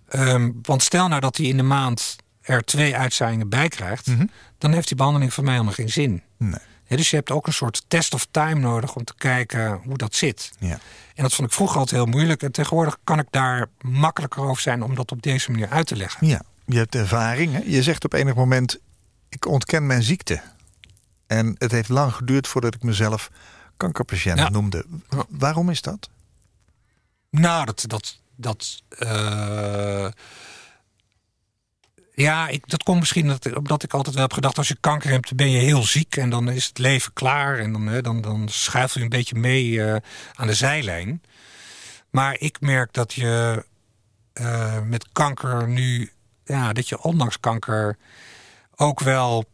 [0.09, 4.25] Um, want stel nou dat hij in de maand er twee uitzaaiingen bij krijgt, Mhm.
[4.57, 6.21] dan heeft die behandeling voor mij helemaal geen zin.
[6.37, 6.59] Nee.
[6.87, 10.15] Dus je hebt ook een soort test of time nodig om te kijken hoe dat
[10.15, 10.51] zit.
[10.59, 10.79] Ja.
[11.15, 12.43] En dat vond ik vroeger altijd heel moeilijk.
[12.43, 15.95] En tegenwoordig kan ik daar makkelijker over zijn om dat op deze manier uit te
[15.95, 16.27] leggen.
[16.27, 17.53] Ja, je hebt ervaring.
[17.53, 17.59] Hè?
[17.65, 18.79] Je zegt op enig moment,
[19.29, 20.41] ik ontken mijn ziekte.
[21.27, 23.29] En het heeft lang geduurd voordat ik mezelf
[23.77, 24.49] kankerpatiënt Ja.
[24.49, 24.85] noemde.
[25.29, 26.09] Waarom is dat?
[27.29, 27.83] Nou, dat.
[27.87, 30.07] dat, dat eh,
[32.15, 35.09] ja, ik, dat komt misschien dat, omdat ik altijd wel heb gedacht: als je kanker
[35.09, 37.59] hebt, ben je heel ziek en dan is het leven klaar.
[37.59, 39.95] En dan, dan, dan schuift je een beetje mee eh,
[40.33, 41.21] aan de zijlijn.
[42.09, 43.65] Maar ik merk dat je
[44.33, 46.11] eh, met kanker nu,
[46.45, 47.97] ja, dat je ondanks kanker
[48.75, 49.45] ook wel,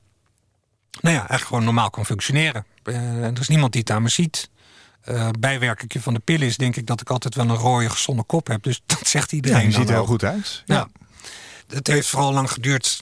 [1.02, 2.65] nou ja, eigenlijk gewoon normaal kan functioneren.
[2.84, 4.50] Eh, er is niemand die het aan me ziet.
[5.02, 8.24] Eh bijwerkingje van de pillen is denk ik dat ik altijd wel een rode gezonde
[8.24, 8.63] kop heb.
[8.63, 9.60] Dus dat zegt iedereen.
[9.60, 10.63] Ja, je ziet er heel goed uit.
[10.65, 10.88] Ja.
[11.69, 13.01] Het heeft vooral lang geduurd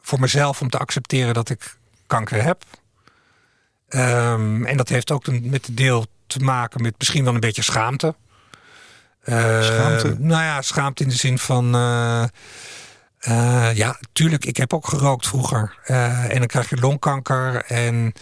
[0.00, 2.64] voor mezelf om te accepteren dat ik kanker heb.
[3.88, 7.40] Ehm, en dat heeft ook een- met een deel te maken met misschien wel een
[7.40, 8.14] beetje schaamte.
[9.22, 10.16] Eh, Schaamte?
[10.18, 11.74] Nou ja, schaamte in de zin van.
[11.74, 12.22] eh,
[13.18, 15.78] eh, ja, tuurlijk, ik heb ook gerookt vroeger.
[15.84, 17.64] En dan krijg je longkanker.
[17.64, 18.12] En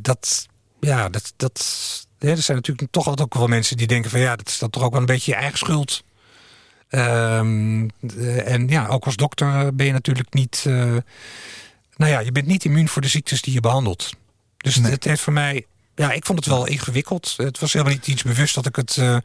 [0.00, 0.46] dat,
[0.80, 1.64] ja, dat, dat,
[2.18, 4.58] hè, er zijn natuurlijk toch altijd ook wel mensen die denken van ja, dat is
[4.58, 6.02] dan toch ook wel een beetje je eigen schuld.
[6.92, 10.64] Ehm, eh, en ja, ook als dokter eh, ben je natuurlijk niet.
[10.66, 10.74] eh,
[11.96, 14.10] nou ja, je bent niet immuun voor de ziektes die je behandelt.
[14.56, 14.90] Dus Nee.
[14.90, 15.66] het heeft voor mij.
[15.94, 17.34] Ja, ik vond het wel ingewikkeld.
[17.36, 18.96] Het was helemaal niet iets bewust dat ik het.
[18.96, 19.22] nou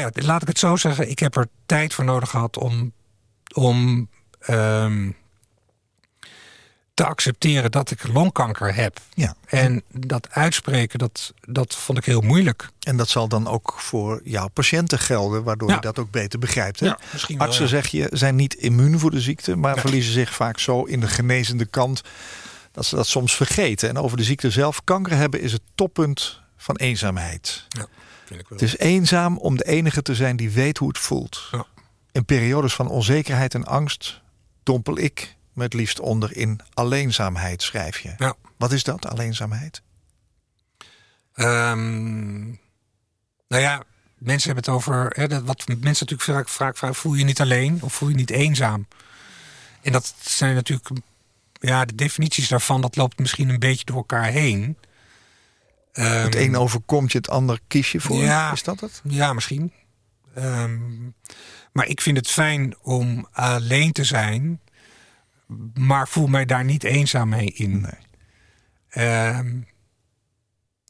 [0.00, 1.10] ja, laat ik het zo zeggen.
[1.10, 2.92] Ik heb er tijd voor nodig gehad om.
[3.54, 4.08] om
[4.40, 5.10] ehm,
[6.94, 9.00] te accepteren dat ik longkanker heb.
[9.14, 9.34] Ja.
[9.46, 12.68] En dat uitspreken, dat, dat vond ik heel moeilijk.
[12.80, 15.74] En dat zal dan ook voor jouw patiënten gelden, waardoor Ja.
[15.74, 16.80] je dat ook beter begrijpt.
[16.80, 16.92] Hè?
[17.12, 17.70] misschien wel, Artsen, ja.
[17.70, 19.80] zeg je, zijn niet immuun voor de ziekte, maar Ja.
[19.80, 22.02] verliezen zich vaak zo in de genezende kant
[22.72, 23.88] dat ze dat soms vergeten.
[23.88, 27.64] En over de ziekte zelf, kanker hebben is het toppunt van eenzaamheid.
[27.68, 27.86] Ja,
[28.24, 28.58] vind ik wel.
[28.58, 31.48] Het is eenzaam om de enige te zijn die weet hoe het voelt.
[31.50, 31.66] Ja.
[32.12, 34.20] In periodes van onzekerheid en angst
[34.62, 38.14] dompel ik me het liefst onder in alleenzaamheid, schrijf je.
[38.18, 38.34] Ja.
[38.56, 39.82] Wat is dat, alleenzaamheid?
[41.34, 42.42] Ehm,
[43.48, 43.82] nou ja,
[44.18, 45.12] mensen hebben het over.
[45.16, 48.14] Hè, dat, wat mensen natuurlijk vaak, vaak vragen: voel je niet alleen of voel je
[48.14, 48.86] niet eenzaam?
[49.82, 50.88] En dat zijn natuurlijk.
[51.52, 54.76] Ja, de definities daarvan, dat loopt misschien een beetje door elkaar heen.
[55.92, 58.22] het Ehm, een overkomt je, het ander kies je voor.
[58.22, 58.52] Ja.
[58.52, 59.00] Is dat het?
[59.04, 59.72] Ja, misschien.
[60.34, 61.04] Ehm,
[61.72, 64.60] maar ik vind het fijn om alleen te zijn,
[65.74, 67.80] maar voel mij daar niet eenzaam mee in.
[67.80, 67.90] Nee.
[68.88, 69.60] Ehm,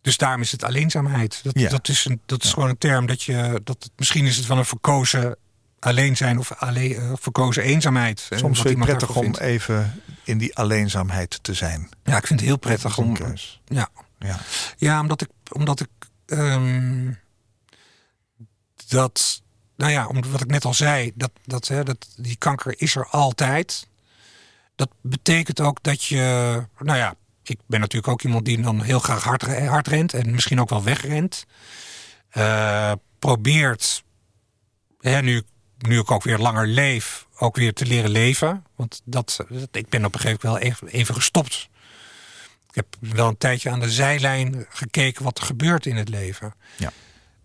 [0.00, 1.40] dus daarom is het alleenzaamheid.
[1.42, 1.68] Dat, Ja.
[1.68, 3.60] dat is, een, dat is gewoon een term dat je.
[3.64, 5.36] Dat, misschien is het wel een verkozen
[5.78, 8.26] alleen zijn of alleen, eh, verkozen eenzaamheid.
[8.30, 11.88] Soms vind iemand prettig om even in die alleenzaamheid te zijn.
[12.04, 13.14] Ja, ik vind het heel prettig om.
[13.14, 13.60] keus.
[13.64, 14.38] Ja, Ja.
[14.76, 15.88] Ja, omdat ik, omdat ik
[16.26, 17.12] ehm,
[18.88, 19.42] dat,
[19.76, 22.96] nou ja, omdat wat ik net al zei, dat, dat, hè, dat die kanker is
[22.96, 23.86] er altijd.
[24.76, 26.16] Dat betekent ook dat je,
[26.78, 30.30] nou ja, ik ben natuurlijk ook iemand die dan heel graag hard, hard rent en
[30.30, 31.44] misschien ook wel wegrent.
[32.30, 34.04] Eh, probeert,
[35.00, 35.42] hè, nu,
[35.78, 38.64] nu ik ook weer langer leef, ook weer te leren leven.
[38.76, 41.68] Want dat, dat- ik ben op een gegeven moment wel even, even gestopt
[42.74, 46.54] ik heb wel een tijdje aan de zijlijn gekeken wat er gebeurt in het leven.
[46.76, 46.92] Ja.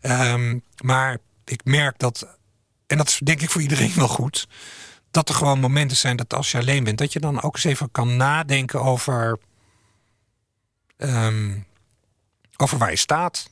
[0.01, 2.37] Ehm, maar ik merk dat,
[2.87, 4.47] en dat is denk ik voor iedereen wel goed,
[5.11, 7.63] dat er gewoon momenten zijn dat als je alleen bent, dat je dan ook eens
[7.63, 9.39] even kan nadenken over,
[10.97, 11.57] ehm,
[12.57, 13.49] over waar je staat.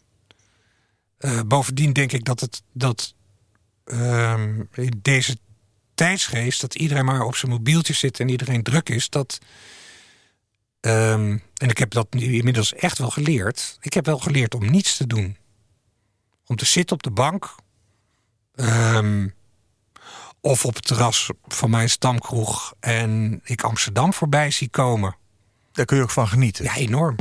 [1.17, 3.15] Eh, bovendien denk ik dat het dat
[3.84, 5.38] ehm, in deze
[5.93, 9.39] tijdsgeest, dat iedereen maar op zijn mobieltje zit en iedereen druk is, dat
[10.80, 13.78] Ehm, en ik heb dat inmiddels echt wel geleerd.
[13.82, 15.38] Ik heb wel geleerd om niets te doen.
[16.46, 17.56] Om te zitten op de bank.
[20.41, 22.73] Of op het terras van mijn stamkroeg.
[22.80, 25.15] En ik Amsterdam voorbij zie komen.
[25.71, 26.63] Daar kun je ook van genieten.
[26.63, 27.15] Ja, enorm.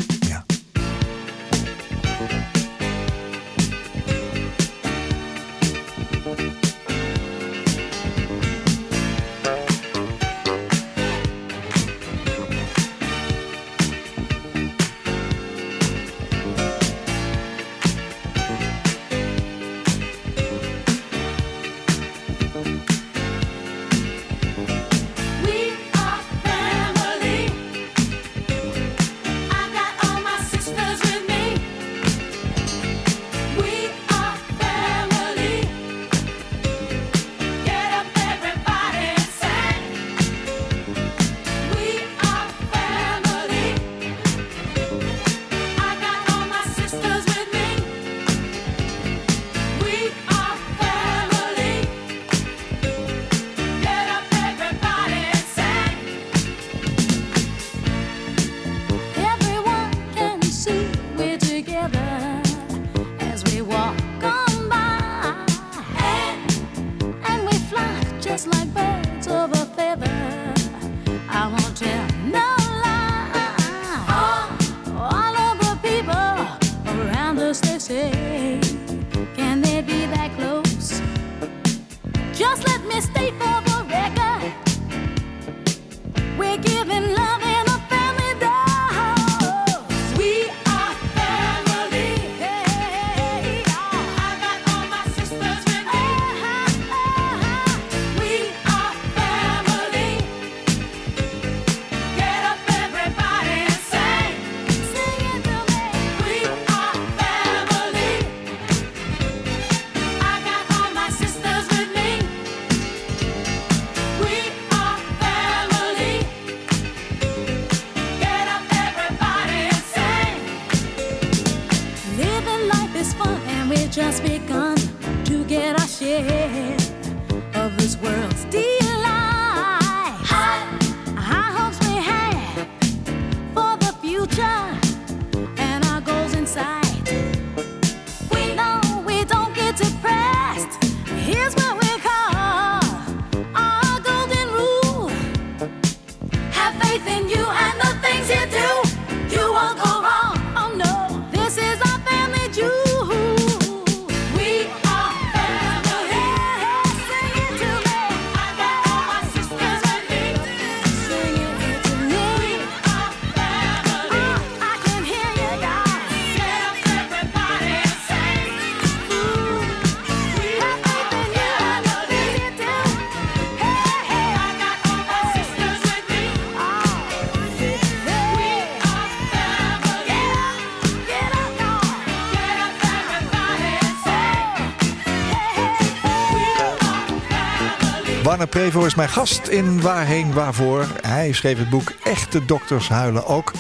[188.67, 190.87] Prevo is mijn gast in Waarheen Waarvoor.
[191.03, 193.53] Hij schreef het boek Echte Dokters Huilen ook.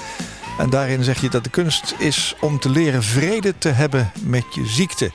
[0.59, 4.45] En daarin zeg je dat de kunst is om te leren vrede te hebben met
[4.51, 5.11] je ziekte.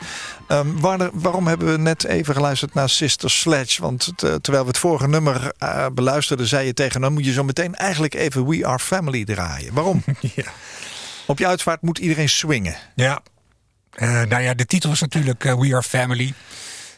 [0.47, 0.79] Um,
[1.13, 3.81] waarom hebben we net even geluisterd naar Sister Sledge?
[3.81, 7.43] Want terwijl we het vorige nummer uh, beluisterden, zei je tegen hem: moet je zo
[7.43, 9.73] meteen eigenlijk even We Are Family draaien.
[9.73, 10.03] Waarom?
[10.35, 10.51] ja.
[11.25, 12.75] Op je uitvaart moet iedereen swingen.
[12.95, 13.21] Ja,
[13.95, 16.33] uh, nou ja, de titel is natuurlijk uh, We Are Family.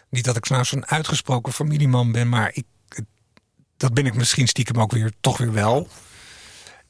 [0.10, 2.63] Niet dat ik nou zo'n uitgesproken familieman ben, maar ik,
[3.78, 5.88] dat ben ik misschien stiekem ook weer toch weer wel.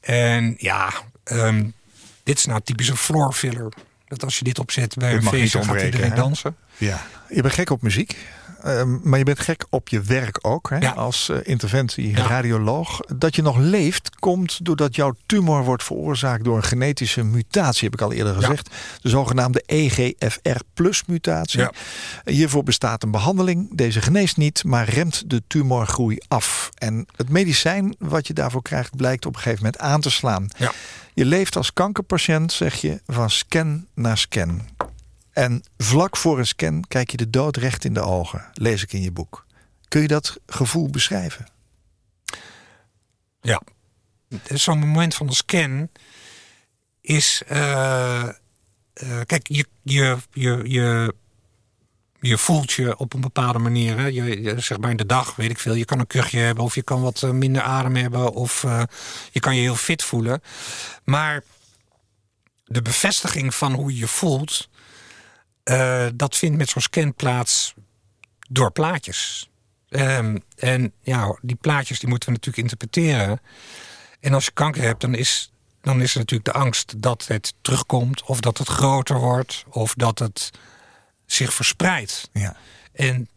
[0.00, 0.92] En ja,
[1.24, 1.74] um,
[2.22, 3.72] dit is nou typische floor filler.
[4.08, 6.56] Dat als je dit opzet bij een feest, dan gaat iedereen dansen.
[6.76, 8.16] Ja, je bent gek op muziek.
[8.64, 10.94] Ehm, maar je bent gek op je werk ook, hè?
[10.94, 13.00] als uh, interventie radioloog.
[13.16, 17.94] Dat je nog leeft, komt doordat jouw tumor wordt veroorzaakt door een genetische mutatie, heb
[17.94, 18.70] ik al eerder gezegd.
[19.00, 21.66] De zogenaamde EGFR-mutatie.
[22.24, 23.76] Hiervoor bestaat een behandeling.
[23.76, 26.70] Deze geneest niet, maar remt de tumorgroei af.
[26.74, 30.48] En het medicijn wat je daarvoor krijgt, blijkt op een gegeven moment aan te slaan.
[31.14, 34.62] Je leeft als kankerpatiënt, zeg je, van scan naar scan.
[35.34, 38.92] En vlak voor een scan kijk je de dood recht in de ogen, lees ik
[38.92, 39.46] in je boek.
[39.88, 41.46] Kun je dat gevoel beschrijven?
[43.40, 43.62] Ja,
[44.44, 45.88] zo'n moment van de scan
[47.00, 47.42] is.
[47.52, 48.28] Uh,
[49.02, 51.14] uh, kijk, je, je, je, je,
[52.20, 53.98] je voelt je op een bepaalde manier.
[53.98, 54.06] Hè?
[54.06, 55.74] Je, zeg maar in de dag, weet ik veel.
[55.74, 58.62] Je kan een kuchje hebben, of je kan wat eh, minder adem hebben, of
[59.30, 60.42] je kan je heel fit voelen.
[61.04, 61.42] Maar
[62.64, 64.68] de bevestiging van hoe je je voelt
[65.64, 67.74] uh, dat vindt met zo'n scan plaats
[68.48, 69.48] door plaatjes.
[69.88, 73.40] Um, en ja, die plaatjes die moeten we natuurlijk interpreteren.
[74.20, 77.54] En als je kanker hebt, dan is, dan is er natuurlijk de angst dat het
[77.60, 80.50] terugkomt, of dat het groter wordt, of dat het
[81.26, 82.28] zich verspreidt.
[82.32, 82.56] Ja.
[82.92, 83.28] En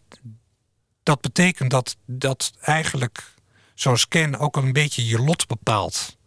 [1.03, 3.33] dat betekent dat, dat eigenlijk
[3.73, 6.17] zo'n scan ook een beetje je lot bepaalt.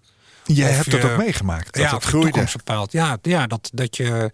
[0.44, 1.72] Jij hebt dat ook meegemaakt.
[1.72, 2.46] Dat ja, het groeide.
[2.52, 2.92] bepaalt.
[2.92, 4.30] Ja, ja dat, dat je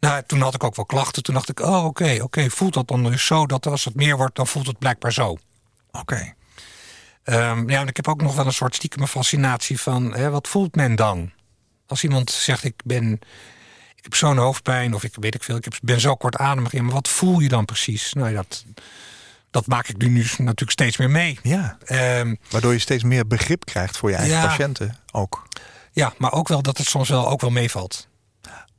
[0.00, 1.22] nou, toen had ik ook wel klachten.
[1.22, 4.16] Toen dacht ik, oh oké, oké, voelt dat dan dus zo dat als het meer
[4.16, 5.28] wordt, dan voelt het blijkbaar zo.
[5.30, 5.40] Oké.
[6.00, 6.34] Okay.
[7.24, 10.48] Um, ja, en ik heb ook nog wel een soort stiekeme fascinatie van, hè, wat
[10.48, 11.32] voelt men dan?
[11.86, 13.12] Als iemand zegt, ik ben,
[13.94, 16.84] ik heb zo'n hoofdpijn of ik weet ik veel, ik heb, ben zo kortademig in,
[16.84, 18.12] maar wat voel je dan precies?
[18.12, 18.64] Nou, dat,
[19.50, 21.38] dat maak ik nu, nu natuurlijk steeds meer mee.
[21.42, 21.78] Ja.
[22.18, 25.48] Um, Waardoor je steeds meer begrip krijgt voor je eigen patiënten ook.
[25.92, 28.08] Ja, maar ook wel dat het soms wel ook wel meevalt.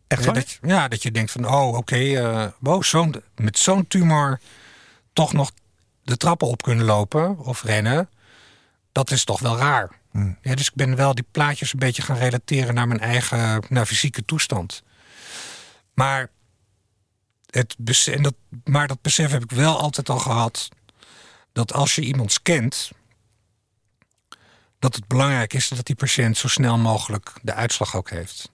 [0.07, 0.33] Echt waar?
[0.33, 3.87] Dat, ja, dat je denkt van, oh oké, okay, uh, eh, wow, zo met zo'n
[3.87, 4.39] tumor
[5.13, 5.51] toch nog
[6.03, 8.09] de trappen op kunnen lopen of rennen.
[8.91, 9.89] Dat is toch wel raar.
[10.11, 10.37] Hmm.
[10.41, 13.85] Ja, dus ik ben wel die plaatjes een beetje gaan relateren naar mijn eigen naar
[13.85, 14.83] fysieke toestand.
[15.93, 16.29] Maar,
[17.49, 20.69] het, en dat, maar dat besef heb ik wel altijd al gehad.
[21.53, 22.91] Dat als je iemand scant,
[24.79, 28.51] dat het belangrijk is dat die patiënt zo snel mogelijk de uitslag ook heeft.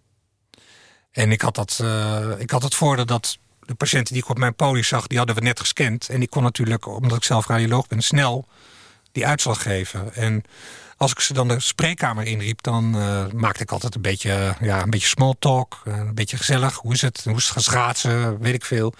[1.13, 4.37] En ik had, dat, uh, ik had het voordeel dat de patiënten die ik op
[4.37, 6.09] mijn poli zag, die hadden we net gescand.
[6.09, 8.47] En ik kon natuurlijk, omdat ik zelf radioloog ben, snel
[9.11, 10.13] die uitslag geven.
[10.13, 10.43] En
[10.97, 14.81] als ik ze dan de spreekkamer inriep, dan uh, maakte ik altijd een beetje, ja,
[14.81, 15.81] een beetje small talk.
[15.85, 16.75] een beetje gezellig.
[16.75, 17.23] Hoe is het?
[17.23, 18.39] Hoe is het gaan schaatsen?
[18.39, 18.93] Weet ik veel.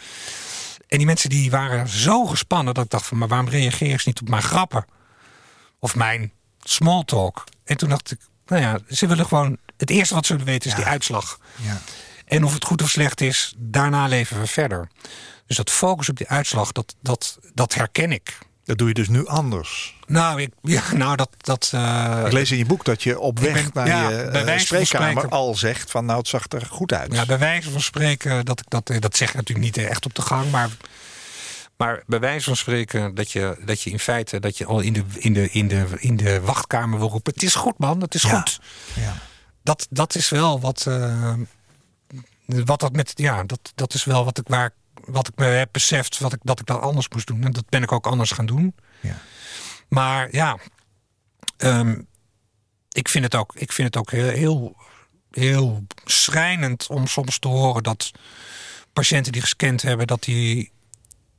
[0.87, 3.17] En die mensen die waren zo gespannen dat ik dacht van...
[3.17, 4.85] maar waarom reageer ze niet op mijn grappen?
[5.79, 6.31] Of mijn
[6.63, 7.43] small talk?
[7.63, 9.57] En toen dacht ik, nou ja, ze willen gewoon...
[9.77, 11.39] het eerste wat ze willen weten is die uitslag.
[11.55, 11.81] Ja.
[12.25, 14.89] En of het goed of slecht is, daarna leven we verder.
[15.47, 18.37] Dus dat focus op die uitslag, dat, dat, dat herken ik.
[18.65, 19.97] Dat doe je dus nu anders.
[20.07, 21.29] Nou, ik, ja, nou dat.
[21.37, 24.57] dat uh, ik lees in je boek dat je op weg naar ja, je uh,
[24.57, 27.13] spreekkamer al zegt van nou het zag er goed uit.
[27.13, 30.05] Ja, bij wijze van spreken, dat ik dat, eh, dat zeg ik natuurlijk niet echt
[30.05, 30.69] op de gang, maar.
[31.77, 34.93] Maar bij wijze van spreken dat je, dat je in feite dat je al in
[34.93, 37.33] de, in, de, in, de, in de wachtkamer wil roepen.
[37.33, 38.59] Het is goed, man, het is goed.
[38.93, 39.17] Ja.
[39.63, 40.85] Dat, dat is wel wat.
[40.87, 41.33] Uh,
[42.65, 43.11] wat dat met.
[43.15, 44.73] Ja, dat, dat is wel wat ik waar
[45.05, 47.43] wat ik me heb beseft wat ik, dat ik dat anders moest doen.
[47.43, 48.75] En dat ben ik ook anders gaan doen.
[48.99, 49.17] Ja.
[49.87, 50.57] Maar ja,
[51.57, 52.01] ehm,
[52.91, 54.75] ik vind het ook, ik vind het ook heel, heel,
[55.31, 58.11] heel schrijnend om soms te horen dat
[58.93, 60.71] patiënten die gescand hebben, dat die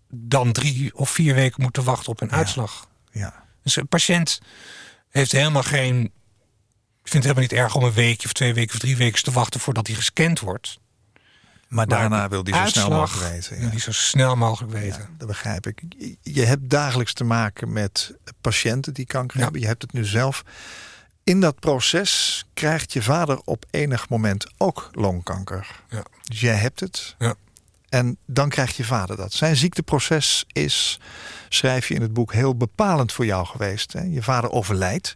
[0.09, 2.89] dan drie of vier weken moeten wachten op een uitslag.
[3.13, 3.45] Ja.
[3.63, 4.41] Dus een patiënt
[5.11, 6.03] heeft helemaal geen.
[7.03, 9.23] Ik vind het helemaal niet erg om een weekje of twee weken of drie weken
[9.23, 10.79] te wachten voordat hij gescand wordt.
[11.75, 13.61] Maar, daarna wil die zo snel mogelijk weten.
[13.61, 13.69] Ja.
[13.69, 15.01] Die zo snel mogelijk weten.
[15.01, 15.83] Ja, dat begrijp ik.
[16.23, 19.61] Je hebt dagelijks te maken met patiënten die kanker hebben.
[19.61, 20.45] Je hebt het nu zelf.
[21.25, 25.81] In dat proces krijgt je vader op enig moment ook longkanker.
[25.89, 26.03] Ja.
[26.23, 27.15] Dus jij hebt het.
[27.19, 27.35] Ja.
[27.89, 29.33] En dan krijgt je vader dat.
[29.33, 31.01] Zijn ziekteproces is,
[31.49, 33.93] schrijf je in het boek, heel bepalend voor jou geweest.
[33.93, 34.03] Hè?
[34.03, 35.15] Je vader overlijdt.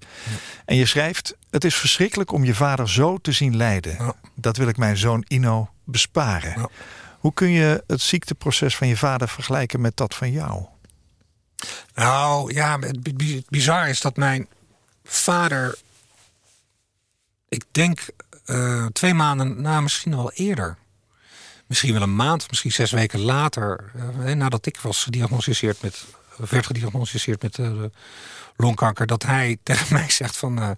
[0.64, 4.14] En je schrijft: Het is verschrikkelijk om je vader zo te zien lijden.
[4.34, 6.70] Dat wil ik mijn zoon Ino besparen.
[7.18, 10.64] Hoe kun je het ziekteproces van je vader vergelijken met dat van jou?
[11.94, 14.48] Nou ja, het bizar is dat mijn
[15.04, 15.78] vader,
[17.48, 18.06] ik denk
[18.46, 20.76] uh, twee maanden, nou misschien al eerder,
[21.66, 26.04] misschien wel een maand, misschien zes weken later, uh, nadat ik was gediagnosticeerd met,
[26.50, 27.84] werd gediagnosticeerd met uh,
[28.56, 30.76] longkanker, dat hij tegen mij zegt van,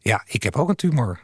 [0.00, 1.20] ja, ik heb ook een tumor.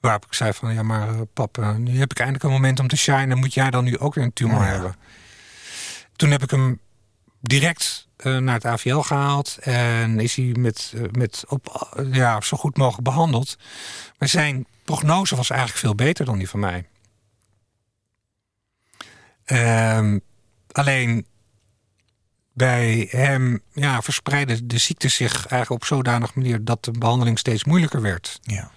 [0.00, 2.88] Waarop ik zei van, ja maar uh, pap, nu heb ik eindelijk een moment om
[2.88, 3.38] te shinen.
[3.38, 4.94] Moet jij dan nu ook weer een tumor hebben?
[6.16, 6.80] Toen heb ik hem
[7.40, 9.58] direct uh, naar het AVL gehaald.
[9.60, 13.58] En is hij met, met op, ja, zo goed mogelijk behandeld.
[14.18, 16.88] Maar zijn prognose was eigenlijk veel beter dan die van mij.
[19.44, 20.18] Ehm,
[20.72, 21.26] alleen
[22.52, 26.64] bij hem ja, verspreidde de ziekte zich eigenlijk op zodanig manier...
[26.64, 28.38] dat de behandeling steeds moeilijker werd.
[28.42, 28.70] Ja.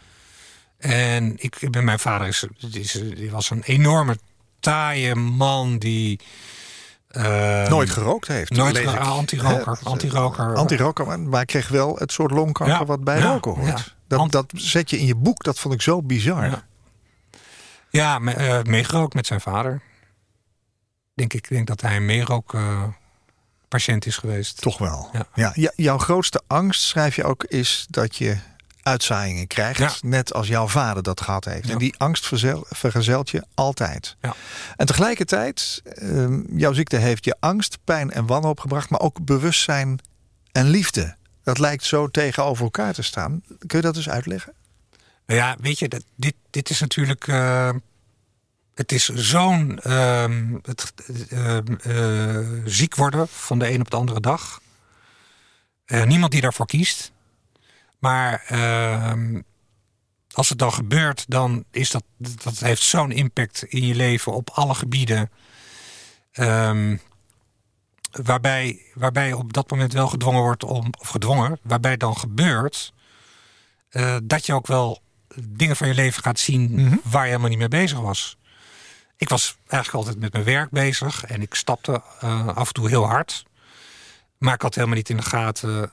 [0.84, 4.17] En ik ben mijn vader is, is, was een enorme
[4.59, 6.19] taaie man die.
[7.11, 8.51] Uh, nooit gerookt heeft.
[8.51, 9.79] Nooit anti-roker.
[9.84, 10.55] Anti-roker.
[10.55, 13.93] Anti-roker, maar hij kreeg wel het soort longkanker ja, wat bij ja, roken hoort.
[14.07, 14.17] Ja.
[14.17, 16.45] Dat, dat zet je in je boek, dat vond ik zo bizar.
[16.45, 16.65] Ja,
[17.89, 19.81] ja me, uh, meegerookt met zijn vader.
[21.13, 22.84] Denk ik denk dat hij een meerook uh,
[23.67, 24.61] patiënt is geweest.
[24.61, 25.09] Toch wel.
[25.36, 25.51] Ja.
[25.55, 28.38] Ja, jouw grootste angst, schrijf je ook, is dat je
[28.84, 30.03] uitzaaiingen krijgt.
[30.03, 31.69] Net als jouw vader dat gehad heeft.
[31.69, 32.27] En die angst
[32.69, 34.15] vergezelt je altijd.
[34.21, 34.36] Ja.
[34.75, 38.89] En tegelijkertijd, uh, jouw ziekte heeft je angst, pijn en wanhoop gebracht.
[38.89, 39.99] Maar ook bewustzijn
[40.51, 41.15] en liefde.
[41.43, 43.43] Dat lijkt zo tegenover elkaar te staan.
[43.67, 44.53] Kun je dat eens uitleggen?
[45.25, 47.27] Nou ja, weet je, dat, dit, dit is natuurlijk...
[47.27, 47.69] Uh,
[48.73, 50.25] het is zo'n uh,
[52.65, 54.61] ziek worden van de een op de andere dag.
[56.05, 57.12] niemand die daarvoor kiest.
[58.04, 59.39] Maar uh,
[60.32, 64.49] als het dan gebeurt, dan is dat, dat heeft zo'n impact in je leven op
[64.49, 65.32] alle gebieden.
[66.34, 67.01] Um,
[68.12, 72.93] waarbij, waarbij je op dat moment wel gedwongen wordt om, of gedwongen, waarbij dan gebeurt
[73.91, 75.01] uh, dat je ook wel
[75.43, 77.01] dingen van je leven gaat zien mm -hmm.
[77.04, 78.38] waar je helemaal niet mee bezig was.
[79.18, 82.89] Ik was eigenlijk altijd met mijn werk bezig en ik stapte uh, af en toe
[82.89, 83.45] heel hard.
[84.38, 85.91] Maar ik had helemaal niet in de gaten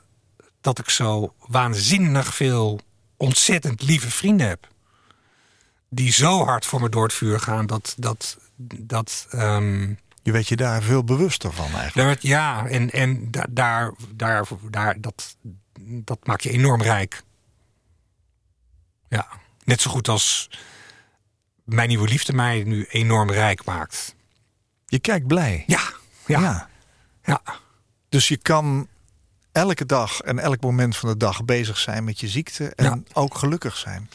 [0.60, 2.80] dat ik zo waanzinnig veel
[3.16, 4.68] ontzettend lieve vrienden heb.
[5.88, 7.94] Die zo hard voor me door het vuur gaan dat.
[7.98, 8.38] dat,
[8.78, 12.22] dat um, je weet je daar veel bewuster van eigenlijk.
[12.22, 15.36] Daar, ja, en, en da, daar, daar, daar, dat,
[15.80, 17.22] dat maakt je enorm rijk.
[19.08, 19.26] Ja,
[19.64, 20.50] net zo goed als
[21.64, 24.14] mijn nieuwe liefde mij nu enorm rijk maakt.
[24.86, 25.64] Je kijkt blij.
[25.66, 25.82] Ja,
[26.26, 26.40] ja.
[26.40, 26.68] ja.
[27.24, 27.42] ja.
[28.08, 28.88] Dus je kan
[29.52, 33.34] elke dag en elk moment van de dag bezig zijn met je ziekte en ook
[33.38, 34.10] gelukkig zijn.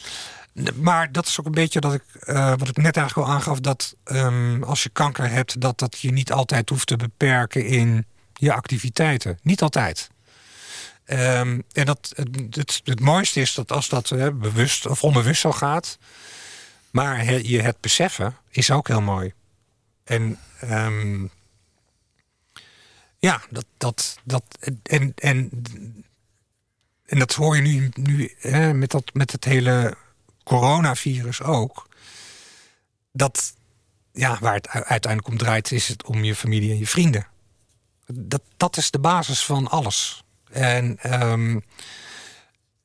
[0.74, 3.60] Maar dat is ook een beetje dat ik, uh, wat ik net eigenlijk al aangaf,
[3.60, 8.06] dat um, als je kanker hebt, dat dat je niet altijd hoeft te beperken in
[8.34, 9.38] je activiteiten.
[9.42, 10.10] Niet altijd.
[11.04, 15.40] Ehm, en dat, het, het, het mooiste is dat als dat hè, bewust of onbewust
[15.40, 15.98] zo gaat.
[16.90, 19.32] Maar he- je het beseffen is ook heel mooi.
[20.04, 21.24] En ehm,
[23.26, 24.44] ja, dat, dat, dat
[24.82, 25.50] en, en,
[27.06, 29.96] en dat hoor je nu, nu hè, met, dat, met het hele
[30.44, 31.88] coronavirus ook.
[33.12, 33.54] Dat
[34.12, 37.26] ja, waar het uiteindelijk om draait, is het om je familie en je vrienden.
[38.06, 40.24] Dat, dat is de basis van alles.
[40.50, 41.60] En ehm,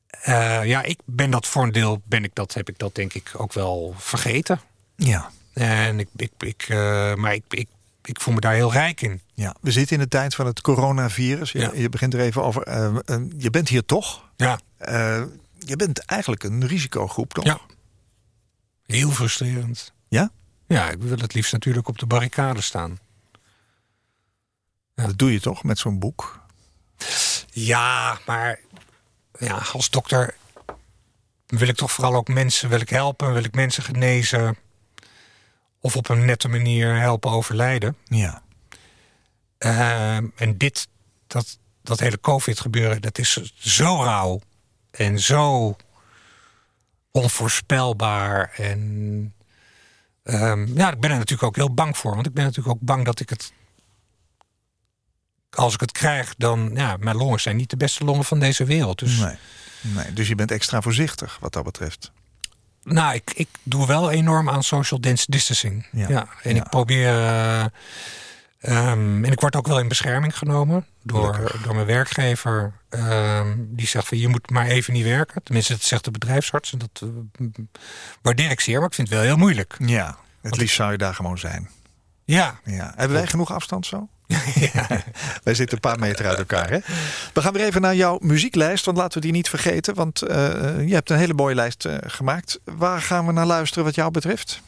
[0.06, 3.14] eh, ja, ik ben dat voor een deel, ben ik dat, heb ik dat denk
[3.14, 4.60] ik ook wel vergeten.
[4.96, 5.30] Ja.
[5.52, 7.68] En ik, ik, ik, eh, maar ik, ik,
[8.02, 9.20] ik voel me daar heel rijk in.
[9.34, 9.54] ja.
[9.60, 11.52] We zitten in de tijd van het coronavirus.
[11.52, 11.70] Je, Ja.
[11.74, 12.62] je begint er even over.
[12.62, 14.30] eh, eh, je bent hier toch?
[14.36, 15.22] Ja, Eh,
[15.58, 17.44] je bent eigenlijk een risicogroep, toch?
[17.44, 17.60] ja.
[18.86, 19.92] Heel frustrerend.
[20.08, 20.30] Ja?
[20.66, 22.98] Ja, ik wil het liefst natuurlijk op de barricade staan.
[24.94, 25.06] Ja.
[25.06, 26.40] Dat doe je toch met zo'n boek?
[27.50, 28.58] Ja, maar
[29.38, 30.34] ja, als dokter
[31.46, 34.56] wil ik toch vooral ook mensen wil ik helpen, wil ik mensen genezen.
[35.84, 37.96] Of op een nette manier helpen overlijden.
[38.04, 38.42] Ja.
[39.58, 40.88] Ehm, en dit,
[41.26, 44.40] dat, dat hele COVID-gebeuren, dat is zo rauw.
[44.90, 45.76] En zo
[47.10, 48.52] onvoorspelbaar.
[48.56, 49.34] En
[50.22, 52.14] ehm, ja, ik ben er natuurlijk ook heel bang voor.
[52.14, 53.52] Want ik ben natuurlijk ook bang dat ik het...
[55.50, 56.70] Als ik het krijg, dan...
[56.74, 58.98] Ja, mijn longen zijn niet de beste longen van deze wereld.
[58.98, 59.36] Dus Nee.
[59.80, 60.12] nee.
[60.12, 62.12] Dus je bent extra voorzichtig wat dat betreft.
[62.84, 65.86] Nou, ik, ik doe wel enorm aan social dis- distancing.
[65.92, 66.08] Ja.
[66.08, 66.26] Ja.
[66.42, 66.62] en Ja.
[66.64, 67.08] ik probeer.
[67.08, 67.64] eh,
[68.60, 72.72] ehm, en ik word ook wel in bescherming genomen door, door mijn werkgever.
[72.88, 75.42] Ehm, die zegt van je moet maar even niet werken.
[75.42, 76.72] Tenminste, dat zegt de bedrijfsarts.
[76.72, 77.48] En dat eh,
[78.22, 79.74] waardeer ik zeer, maar ik vind het wel heel moeilijk.
[79.78, 80.16] Ja.
[80.42, 81.68] Het liefst zou je daar gewoon zijn.
[82.24, 82.92] Ja, Ja.
[82.96, 84.08] Hebben wij genoeg afstand zo?
[84.74, 84.86] ja.
[85.42, 86.70] Wij zitten een paar meter uit elkaar.
[86.70, 86.78] Hè?
[87.34, 89.94] We gaan weer even naar jouw muzieklijst, want laten we die niet vergeten.
[89.94, 90.36] Want eh,
[90.88, 92.60] je hebt een hele mooie lijst eh, gemaakt.
[92.64, 94.60] Waar gaan we naar luisteren wat jou betreft?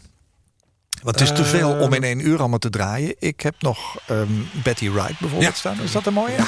[1.02, 3.14] Want het is te veel om in één uur allemaal te draaien.
[3.18, 4.26] Ik heb nog ehm,
[4.62, 5.58] Betty Wright bijvoorbeeld Ja.
[5.58, 5.80] staan.
[5.80, 6.32] Is dat een mooie?
[6.36, 6.44] Ja.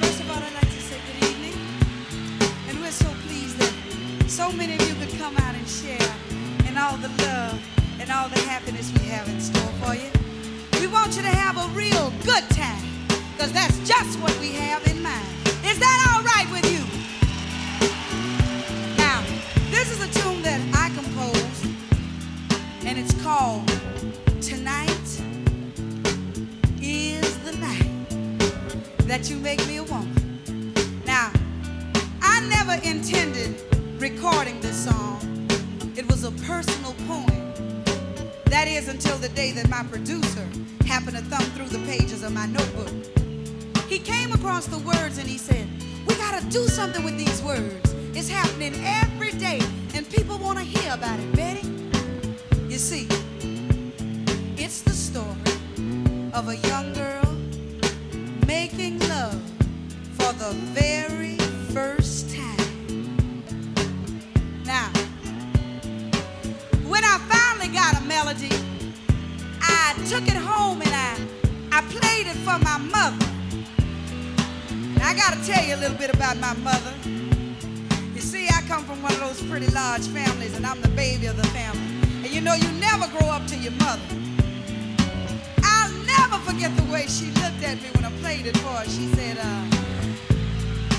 [0.00, 1.54] First of all, I'd like to say good evening.
[2.68, 6.10] And we're so many of you could come out and share
[6.68, 7.58] in all the love
[8.00, 10.10] and all the happiness we have in store for you.
[10.80, 12.82] We want you to have a real good time,
[13.32, 15.26] because that's just what we have in mind.
[15.64, 16.84] Is that all right with you?
[18.96, 19.22] Now,
[19.70, 21.66] this is a tune that I composed,
[22.84, 23.66] and it's called
[24.40, 24.90] Tonight
[26.80, 27.90] is the Night
[29.08, 30.72] that you make me a woman.
[31.04, 31.32] Now,
[32.22, 33.62] I never intended
[34.00, 35.48] recording this song.
[35.96, 37.45] It was a personal poem.
[38.56, 40.48] That is until the day that my producer
[40.86, 42.88] happened to thumb through the pages of my notebook.
[43.86, 45.68] He came across the words and he said,
[46.06, 47.94] We gotta do something with these words.
[48.14, 49.60] It's happening every day,
[49.94, 51.68] and people wanna hear about it, Betty.
[52.66, 53.06] You see,
[54.56, 55.36] it's the story
[56.32, 57.36] of a young girl
[58.46, 59.38] making love
[60.16, 61.15] for the very
[70.08, 73.26] took it home and I, I played it for my mother.
[74.70, 76.94] And I gotta tell you a little bit about my mother.
[78.14, 81.26] You see, I come from one of those pretty large families, and I'm the baby
[81.26, 81.82] of the family.
[82.22, 84.06] And you know, you never grow up to your mother.
[85.64, 88.84] I'll never forget the way she looked at me when I played it for her.
[88.84, 89.64] She said, uh,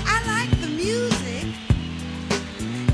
[0.04, 1.48] I like the music.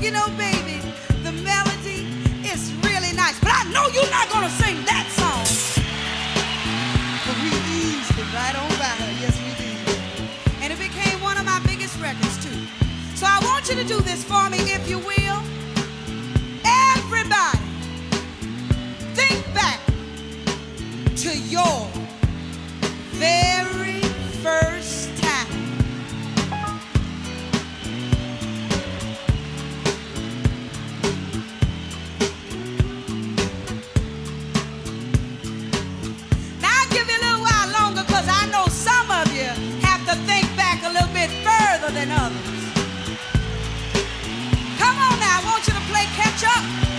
[0.01, 0.79] You know, baby,
[1.23, 2.07] the melody
[2.47, 3.37] is really nice.
[3.41, 5.14] But I know you're not gonna sing that
[13.67, 15.41] want you to do this for me, if you will.
[16.63, 17.57] Everybody,
[19.15, 19.79] think back
[21.15, 21.89] to your
[23.13, 24.01] very
[24.43, 24.84] first
[46.35, 46.94] Watch!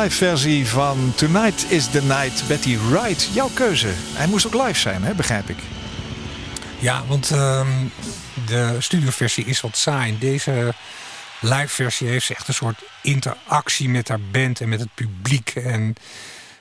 [0.00, 3.30] Live versie van Tonight is the Night, Betty Wright.
[3.32, 3.88] Jouw keuze.
[3.92, 5.14] Hij moest ook live zijn, hè?
[5.14, 5.56] begrijp ik.
[6.78, 7.66] Ja, want uh,
[8.46, 10.18] de studioversie is wat saai.
[10.18, 10.74] Deze
[11.40, 15.50] live versie heeft echt een soort interactie met haar band en met het publiek.
[15.50, 15.94] En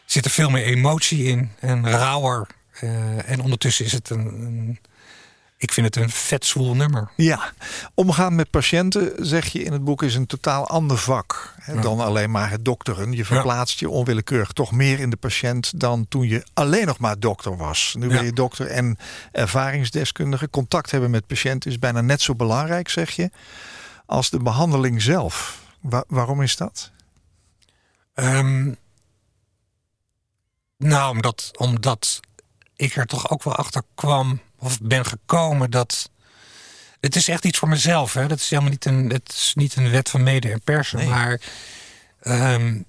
[0.06, 2.48] zit er veel meer emotie in en rauwer.
[2.82, 4.80] Uh, en ondertussen is het een
[5.62, 7.10] ik vind het een vet zwoel nummer.
[7.16, 7.51] Ja,
[7.93, 11.99] omgaan met patiënten, zeg je in het boek, is een totaal ander vak hè, dan
[11.99, 13.12] alleen maar het dokteren.
[13.12, 17.20] Je verplaatst je onwillekeurig toch meer in de patiënt dan toen je alleen nog maar
[17.20, 17.95] dokter was.
[17.97, 18.97] Nu ben je dokter en
[19.32, 20.49] ervaringsdeskundige.
[20.49, 23.30] Contact hebben met patiënten is bijna net zo belangrijk, zeg je,
[24.05, 25.62] als de behandeling zelf.
[26.07, 26.91] waarom is dat?
[28.14, 28.78] Um,
[30.78, 32.20] nou, omdat, omdat
[32.76, 36.10] ik er toch ook wel achter kwam of ben gekomen dat.
[36.99, 38.14] Het is echt iets voor mezelf.
[38.14, 38.28] Hè?
[38.28, 41.10] Dat is helemaal niet een, het is niet een wet van mede en persen.
[41.10, 41.41] Maar
[42.24, 42.86] um,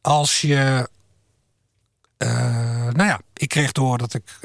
[0.00, 0.88] als je.
[2.18, 2.28] Uh,
[2.92, 4.38] nou ja, ik kreeg door dat ik.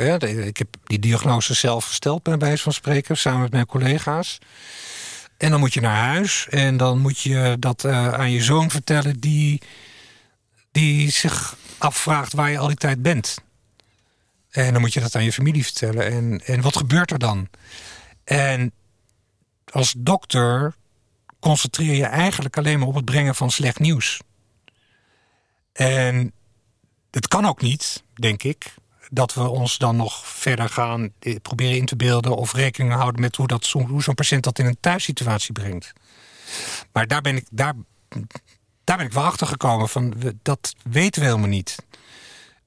[0.46, 4.40] ik heb die diagnose zelf gesteld, bij wijze van spreken, samen met mijn collega's.
[5.38, 8.70] En dan moet je naar huis en dan moet je dat uh, aan je zoon
[8.70, 9.62] vertellen, die,
[10.72, 13.38] die zich afvraagt waar je al die tijd bent.
[14.50, 16.12] En dan moet je dat aan je familie vertellen.
[16.12, 17.48] En, en wat gebeurt er dan?
[18.24, 18.72] En
[19.66, 20.76] als dokter
[21.40, 24.20] concentreer je eigenlijk alleen maar op het brengen van slecht nieuws.
[25.74, 26.34] En
[27.12, 28.74] het kan ook niet, denk ik,
[29.10, 33.22] dat we ons dan nog verder gaan eh, proberen in te beelden of rekening houden
[33.22, 35.94] met hoe, dat, zo'n patiënt dat in een thuissituatie brengt.
[36.92, 37.74] Maar daar ben ik, daar,
[38.84, 41.76] daar ben ik wel achter gekomen van dat weten we helemaal niet.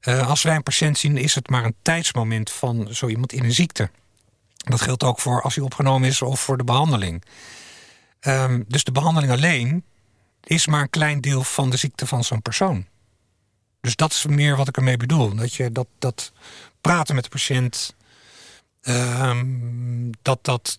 [0.09, 3.45] Uh, als wij een patiënt zien, is het maar een tijdsmoment van zo iemand in
[3.45, 3.91] een ziekte.
[4.57, 7.23] Dat geldt ook voor als hij opgenomen is of voor de behandeling.
[8.21, 9.85] Um, dus de behandeling alleen
[10.45, 12.87] is maar een klein deel van de ziekte van zo'n persoon.
[13.81, 15.35] Dus dat is meer wat ik ermee bedoel.
[15.35, 16.33] Dat je dat, dat
[16.81, 17.95] praten met de patiënt,
[18.83, 20.79] um, dat, dat,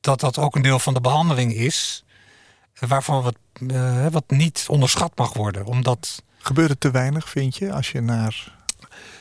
[0.00, 2.04] dat dat ook een deel van de behandeling is.
[2.78, 5.64] Waarvan wat, uh, wat niet onderschat mag worden.
[5.64, 8.52] Omdat Gebeurt het te weinig, vind je, als je naar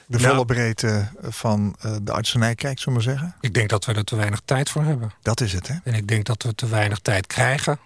[0.05, 0.45] de volle nou.
[0.45, 3.35] breedte van uh, de artsenij kijkt, zullen we zeggen?
[3.39, 5.11] Ik denk dat we er te weinig tijd voor hebben.
[5.21, 5.75] Dat is het, hè?
[5.83, 7.79] En ik denk dat we te weinig tijd krijgen.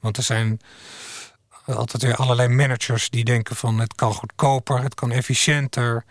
[0.00, 0.60] Want er zijn
[1.64, 6.04] altijd weer allerlei managers die denken van het kan goedkoper, het kan efficiënter.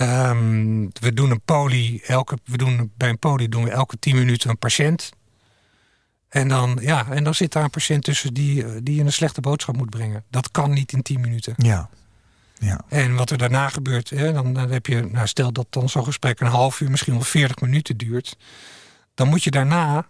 [0.00, 4.16] Um, we doen een poli, elke, we doen, bij een poli doen we elke 10
[4.16, 5.10] minuten een patiënt.
[6.30, 9.76] En dan, ja, en dan zit daar een patiënt tussen die, die een slechte boodschap
[9.76, 10.24] moet brengen.
[10.30, 11.54] Dat kan niet in 10 minuten.
[11.56, 11.88] Ja.
[12.58, 12.80] Ja.
[12.88, 16.04] En wat er daarna gebeurt, hè, dan, dan heb je, nou, stel dat dan zo'n
[16.04, 18.36] gesprek een half uur, misschien wel 40 minuten duurt.
[19.14, 20.06] Dan moet je daarna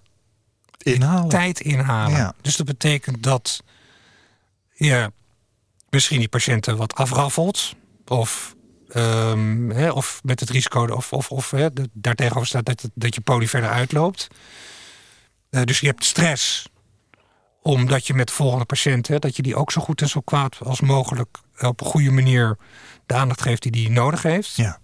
[0.78, 1.28] Inhalen.
[1.28, 2.16] tijd inhalen.
[2.16, 2.34] Ja.
[2.40, 3.62] Dus dat betekent dat
[4.74, 5.12] je
[5.90, 7.74] misschien die patiënten wat afraffelt.
[8.06, 8.54] Of,
[8.88, 13.14] ehm, hè, of met het risico, of, of, of hè, de- daartegenover staat dat, dat
[13.14, 14.28] je poli verder uitloopt.
[15.50, 16.68] Eh, dus je hebt stress
[17.62, 20.20] omdat je met de volgende patiënt, hè, dat je die ook zo goed en zo
[20.20, 22.56] kwaad als mogelijk op een goede manier
[23.06, 24.56] de aandacht geeft die die nodig heeft.
[24.56, 24.78] Ja.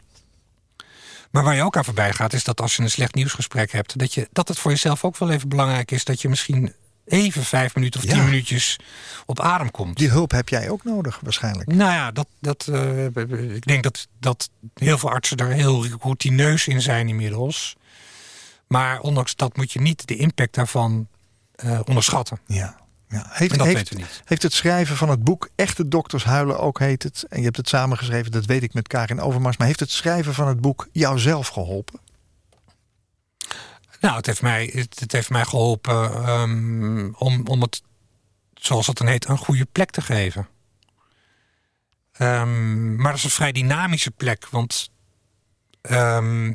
[1.31, 3.99] Maar waar je ook aan voorbij gaat, is dat als je een slecht nieuwsgesprek hebt,
[3.99, 6.73] dat, je, dat het voor jezelf ook wel even belangrijk is dat je misschien
[7.07, 8.13] even vijf minuten of Ja.
[8.13, 8.79] tien minuutjes
[9.27, 9.97] op adem komt.
[9.97, 11.69] Die hulp heb jij ook nodig, waarschijnlijk.
[11.73, 13.05] Nou ja, dat, dat, eh,
[13.55, 17.77] ik denk dat, dat heel veel artsen daar heel routineus in zijn inmiddels.
[18.67, 21.09] Maar ondanks dat moet je niet de impact daarvan
[21.55, 22.41] eh, onderschatten.
[22.47, 22.77] Ja.
[23.09, 23.27] ja.
[23.29, 24.23] Heeft, En dat heeft, niet.
[24.25, 27.25] heeft het schrijven van het boek Echte Dokters Huilen ook heet het.
[27.29, 29.57] En je hebt het samengeschreven, dat weet ik met Karin Overmars.
[29.57, 32.01] Maar heeft het schrijven van het boek jou zelf geholpen?
[34.01, 37.83] Nou, het heeft mij, het, het heeft mij geholpen ehm, om, om het,
[38.55, 40.49] zoals dat dan heet, een goede plek te geven.
[42.13, 44.91] Ehm, maar dat is een vrij dynamische plek, want
[45.81, 46.53] ehm,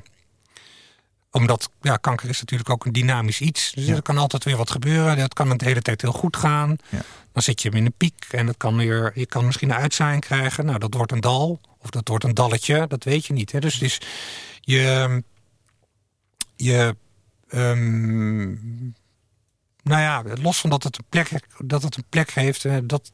[1.31, 3.71] omdat ja, kanker is natuurlijk ook een dynamisch iets.
[3.71, 3.95] Dus Ja.
[3.95, 5.17] er kan altijd weer wat gebeuren.
[5.17, 6.77] Dat kan de hele tijd heel goed gaan.
[6.89, 7.01] Ja.
[7.33, 10.21] Dan zit je in een piek en dat kan weer, je kan misschien een uitzaaiing
[10.21, 10.65] krijgen.
[10.65, 12.87] Nou, dat wordt een dal of dat wordt een dalletje.
[12.87, 13.51] Dat weet je niet.
[13.51, 13.59] Hè?
[13.59, 13.99] Dus het is,
[14.61, 15.23] je,
[16.55, 16.95] je
[17.51, 18.49] Ehm,
[19.83, 23.11] nou ja, los van dat het een plek, dat het een plek heeft, dat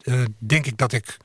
[0.00, 1.16] eh, denk ik dat ik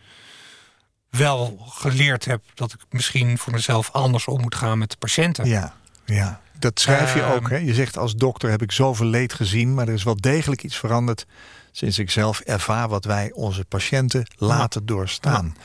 [1.10, 5.46] wel geleerd heb dat ik misschien voor mezelf anders om moet gaan met de patiënten.
[5.46, 5.76] Ja,
[6.06, 6.42] ja.
[6.60, 7.32] Dat schrijf je Ehm.
[7.32, 7.50] ook.
[7.50, 7.58] Hè?
[7.58, 10.78] Je zegt als dokter heb ik zoveel leed gezien, maar er is wel degelijk iets
[10.78, 11.26] veranderd
[11.72, 15.56] sinds ik zelf ervaar wat wij onze patiënten laten doorstaan.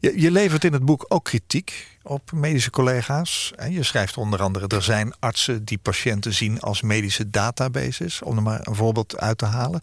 [0.00, 3.52] Je, je levert in het boek ook kritiek op medische collega's.
[3.56, 8.36] En je schrijft onder andere er zijn artsen die patiënten zien als medische databases, om
[8.36, 9.80] er maar een voorbeeld uit te halen.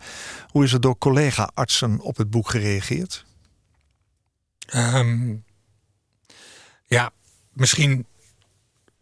[0.52, 3.26] Hoe is er door collega-artsen op het boek gereageerd?
[4.68, 5.36] Ehm,
[6.86, 7.12] ja,
[7.54, 8.06] misschien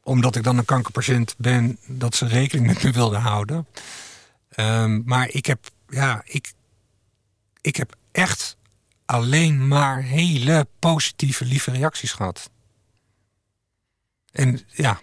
[0.06, 3.68] omdat ik dan een kankerpatiënt ben, dat ze rekening met me wilden houden.
[4.50, 6.54] Ehm, maar ik heb, ja, ik,
[7.62, 8.58] ik heb echt
[9.06, 12.50] alleen maar hele positieve, lieve reacties gehad.
[14.32, 15.00] En ja,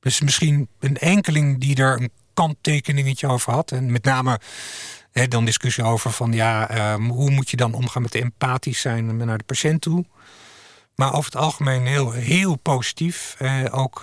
[0.00, 3.72] dus misschien een enkeling die er een kanttekeningetje over had.
[3.72, 4.40] En met name
[5.10, 9.16] hè, dan discussie over van ja, ehm, hoe moet je dan omgaan met empathisch zijn
[9.16, 10.04] naar de patiënt toe.
[10.94, 13.34] Maar over het algemeen heel, heel positief.
[13.38, 14.02] Eh, ook,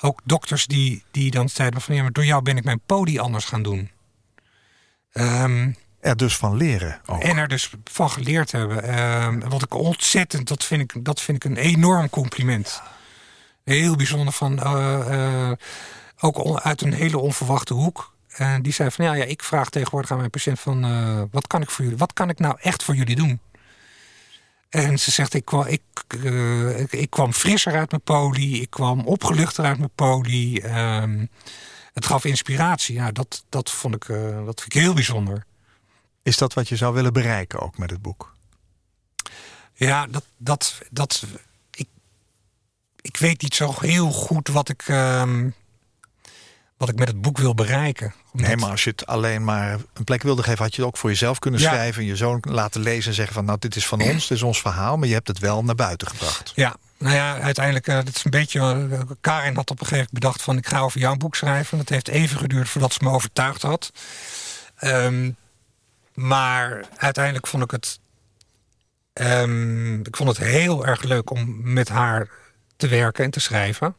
[0.00, 3.18] ook dokters die, die dan zeiden van ja, maar door jou ben ik mijn podi
[3.18, 3.90] anders gaan doen.
[5.12, 7.00] Ehm, Er dus van leren.
[7.06, 7.22] Ook.
[7.22, 8.82] en er dus van geleerd hebben.
[8.82, 12.82] Ehm, wat ik ontzettend, dat vind ik, dat vind ik een enorm compliment.
[13.64, 15.56] Heel bijzonder van, eh, eh,
[16.20, 18.14] ook uit een hele onverwachte hoek.
[18.28, 21.46] En die zei van, ja, ja, ik vraag tegenwoordig aan mijn patiënt van, eh, wat
[21.46, 23.40] kan ik voor jullie, wat kan ik nou echt voor jullie doen?
[24.70, 28.70] En ze zegt, ik kwam, ik, eh, ik, ik kwam frisser uit mijn poli, ik
[28.70, 30.58] kwam opgeluchter uit mijn poli.
[30.58, 31.26] Ehm,
[31.92, 32.94] het gaf inspiratie.
[32.94, 35.44] Ja, dat, dat vond ik, eh, dat vind ik heel bijzonder.
[36.22, 38.34] Is dat wat je zou willen bereiken ook met het boek?
[39.74, 41.24] Ja, dat, dat, dat
[41.70, 41.88] ik,
[43.00, 45.50] ik weet niet zo heel goed wat ik, ehm,
[46.80, 48.14] wat ik met het boek wil bereiken.
[48.32, 50.90] Omdat- Nee, maar als je het alleen maar een plek wilde geven, had je het
[50.90, 51.68] ook voor jezelf kunnen Ja.
[51.68, 54.36] schrijven en je zoon laten lezen en zeggen van nou dit is van ons, dit
[54.36, 56.52] is ons verhaal, maar je hebt het wel naar buiten gebracht.
[56.54, 58.60] Ja, nou ja, uiteindelijk, dat is een beetje.
[58.60, 61.78] eh, Karin had op een gegeven moment bedacht van ik ga over jouw boek schrijven.
[61.78, 63.92] Dat heeft even geduurd voordat ze me overtuigd had.
[64.76, 65.30] Ehm,
[66.14, 67.98] maar uiteindelijk vond ik het.
[69.12, 72.28] ehm, ik vond het heel erg leuk om met haar
[72.76, 73.96] te werken en te schrijven.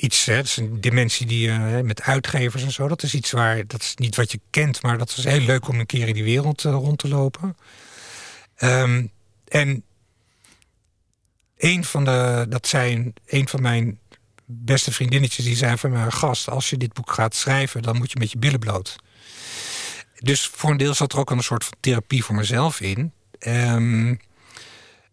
[0.00, 2.88] Iets, hè, dat is een dimensie die je met uitgevers en zo.
[2.88, 3.66] Dat is iets waar.
[3.66, 6.14] Dat is niet wat je kent, maar dat is heel leuk om een keer in
[6.14, 7.56] die wereld eh, rond te lopen.
[8.56, 9.06] Ehm,
[9.48, 9.84] en
[11.56, 13.98] een van de, dat zijn een van mijn
[14.44, 18.12] beste vriendinnetjes, die zei van mijn gast, als je dit boek gaat schrijven, dan moet
[18.12, 18.96] je met je billen bloot.
[20.18, 23.12] Dus voor een deel zat er ook een soort van therapie voor mezelf in.
[23.38, 24.14] Ehm,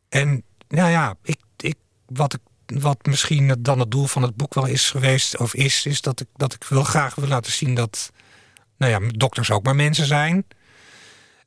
[0.10, 1.76] en nou ja, ik, ik,
[2.06, 2.42] wat, ik,
[2.74, 6.20] wat misschien dan het doel van het boek wel is geweest, of is, is dat
[6.20, 8.12] ik, dat ik wil graag wil laten zien dat
[8.78, 10.46] nou ja, dokters ook maar mensen zijn.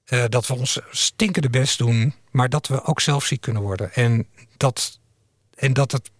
[0.04, 3.92] Eh, dat we ons stinkende best doen, maar dat we ook zelf ziek kunnen worden.
[3.92, 4.98] En dat,
[5.54, 6.10] en dat het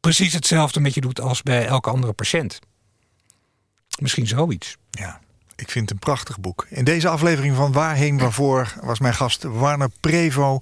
[0.00, 2.58] precies hetzelfde met je doet als bij elke andere patiënt.
[3.98, 4.76] Misschien zoiets.
[4.90, 5.20] Ja.
[5.58, 6.66] Ik vind het een prachtig boek.
[6.68, 10.60] In deze aflevering van Waarheen Waarvoor was mijn gast Warner Prevo,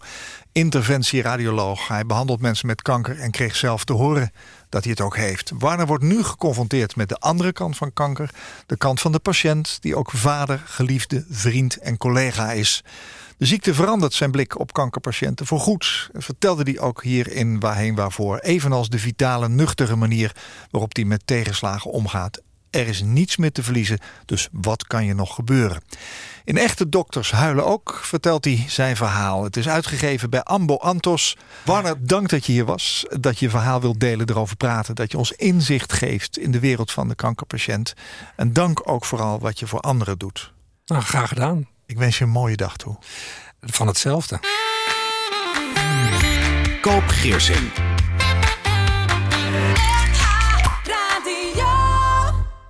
[0.52, 1.88] interventieradioloog.
[1.88, 4.32] Hij behandelt mensen met kanker en kreeg zelf te horen
[4.68, 5.52] dat hij het ook heeft.
[5.58, 8.30] Warner wordt nu geconfronteerd met de andere kant van kanker.
[8.66, 12.84] De kant van de patiënt, die ook vader, geliefde, vriend en collega is.
[13.36, 16.08] De ziekte verandert zijn blik op kankerpatiënten voorgoed.
[16.12, 18.38] Dat vertelde hij ook hier in Waarheen Waarvoor.
[18.38, 20.32] Evenals de vitale, nuchtere manier
[20.70, 22.40] waarop hij met tegenslagen omgaat.
[22.76, 25.82] Er is niets meer te verliezen, dus wat kan je nog gebeuren?
[26.44, 29.44] In Echte Dokters Huilen ook vertelt hij zijn verhaal.
[29.44, 31.36] Het is uitgegeven bij Ambo Antos.
[31.64, 33.06] Warner, dank dat je hier was.
[33.20, 34.94] Dat je je verhaal wilt delen, erover praten.
[34.94, 37.94] Dat je ons inzicht geeft in de wereld van de kankerpatiënt.
[38.36, 40.52] En dank ook vooral wat je voor anderen doet.
[40.86, 41.68] Nou, graag gedaan.
[41.86, 42.96] Ik wens je een mooie dag toe.
[43.60, 44.40] Van hetzelfde.
[46.80, 47.95] Koop Geersing.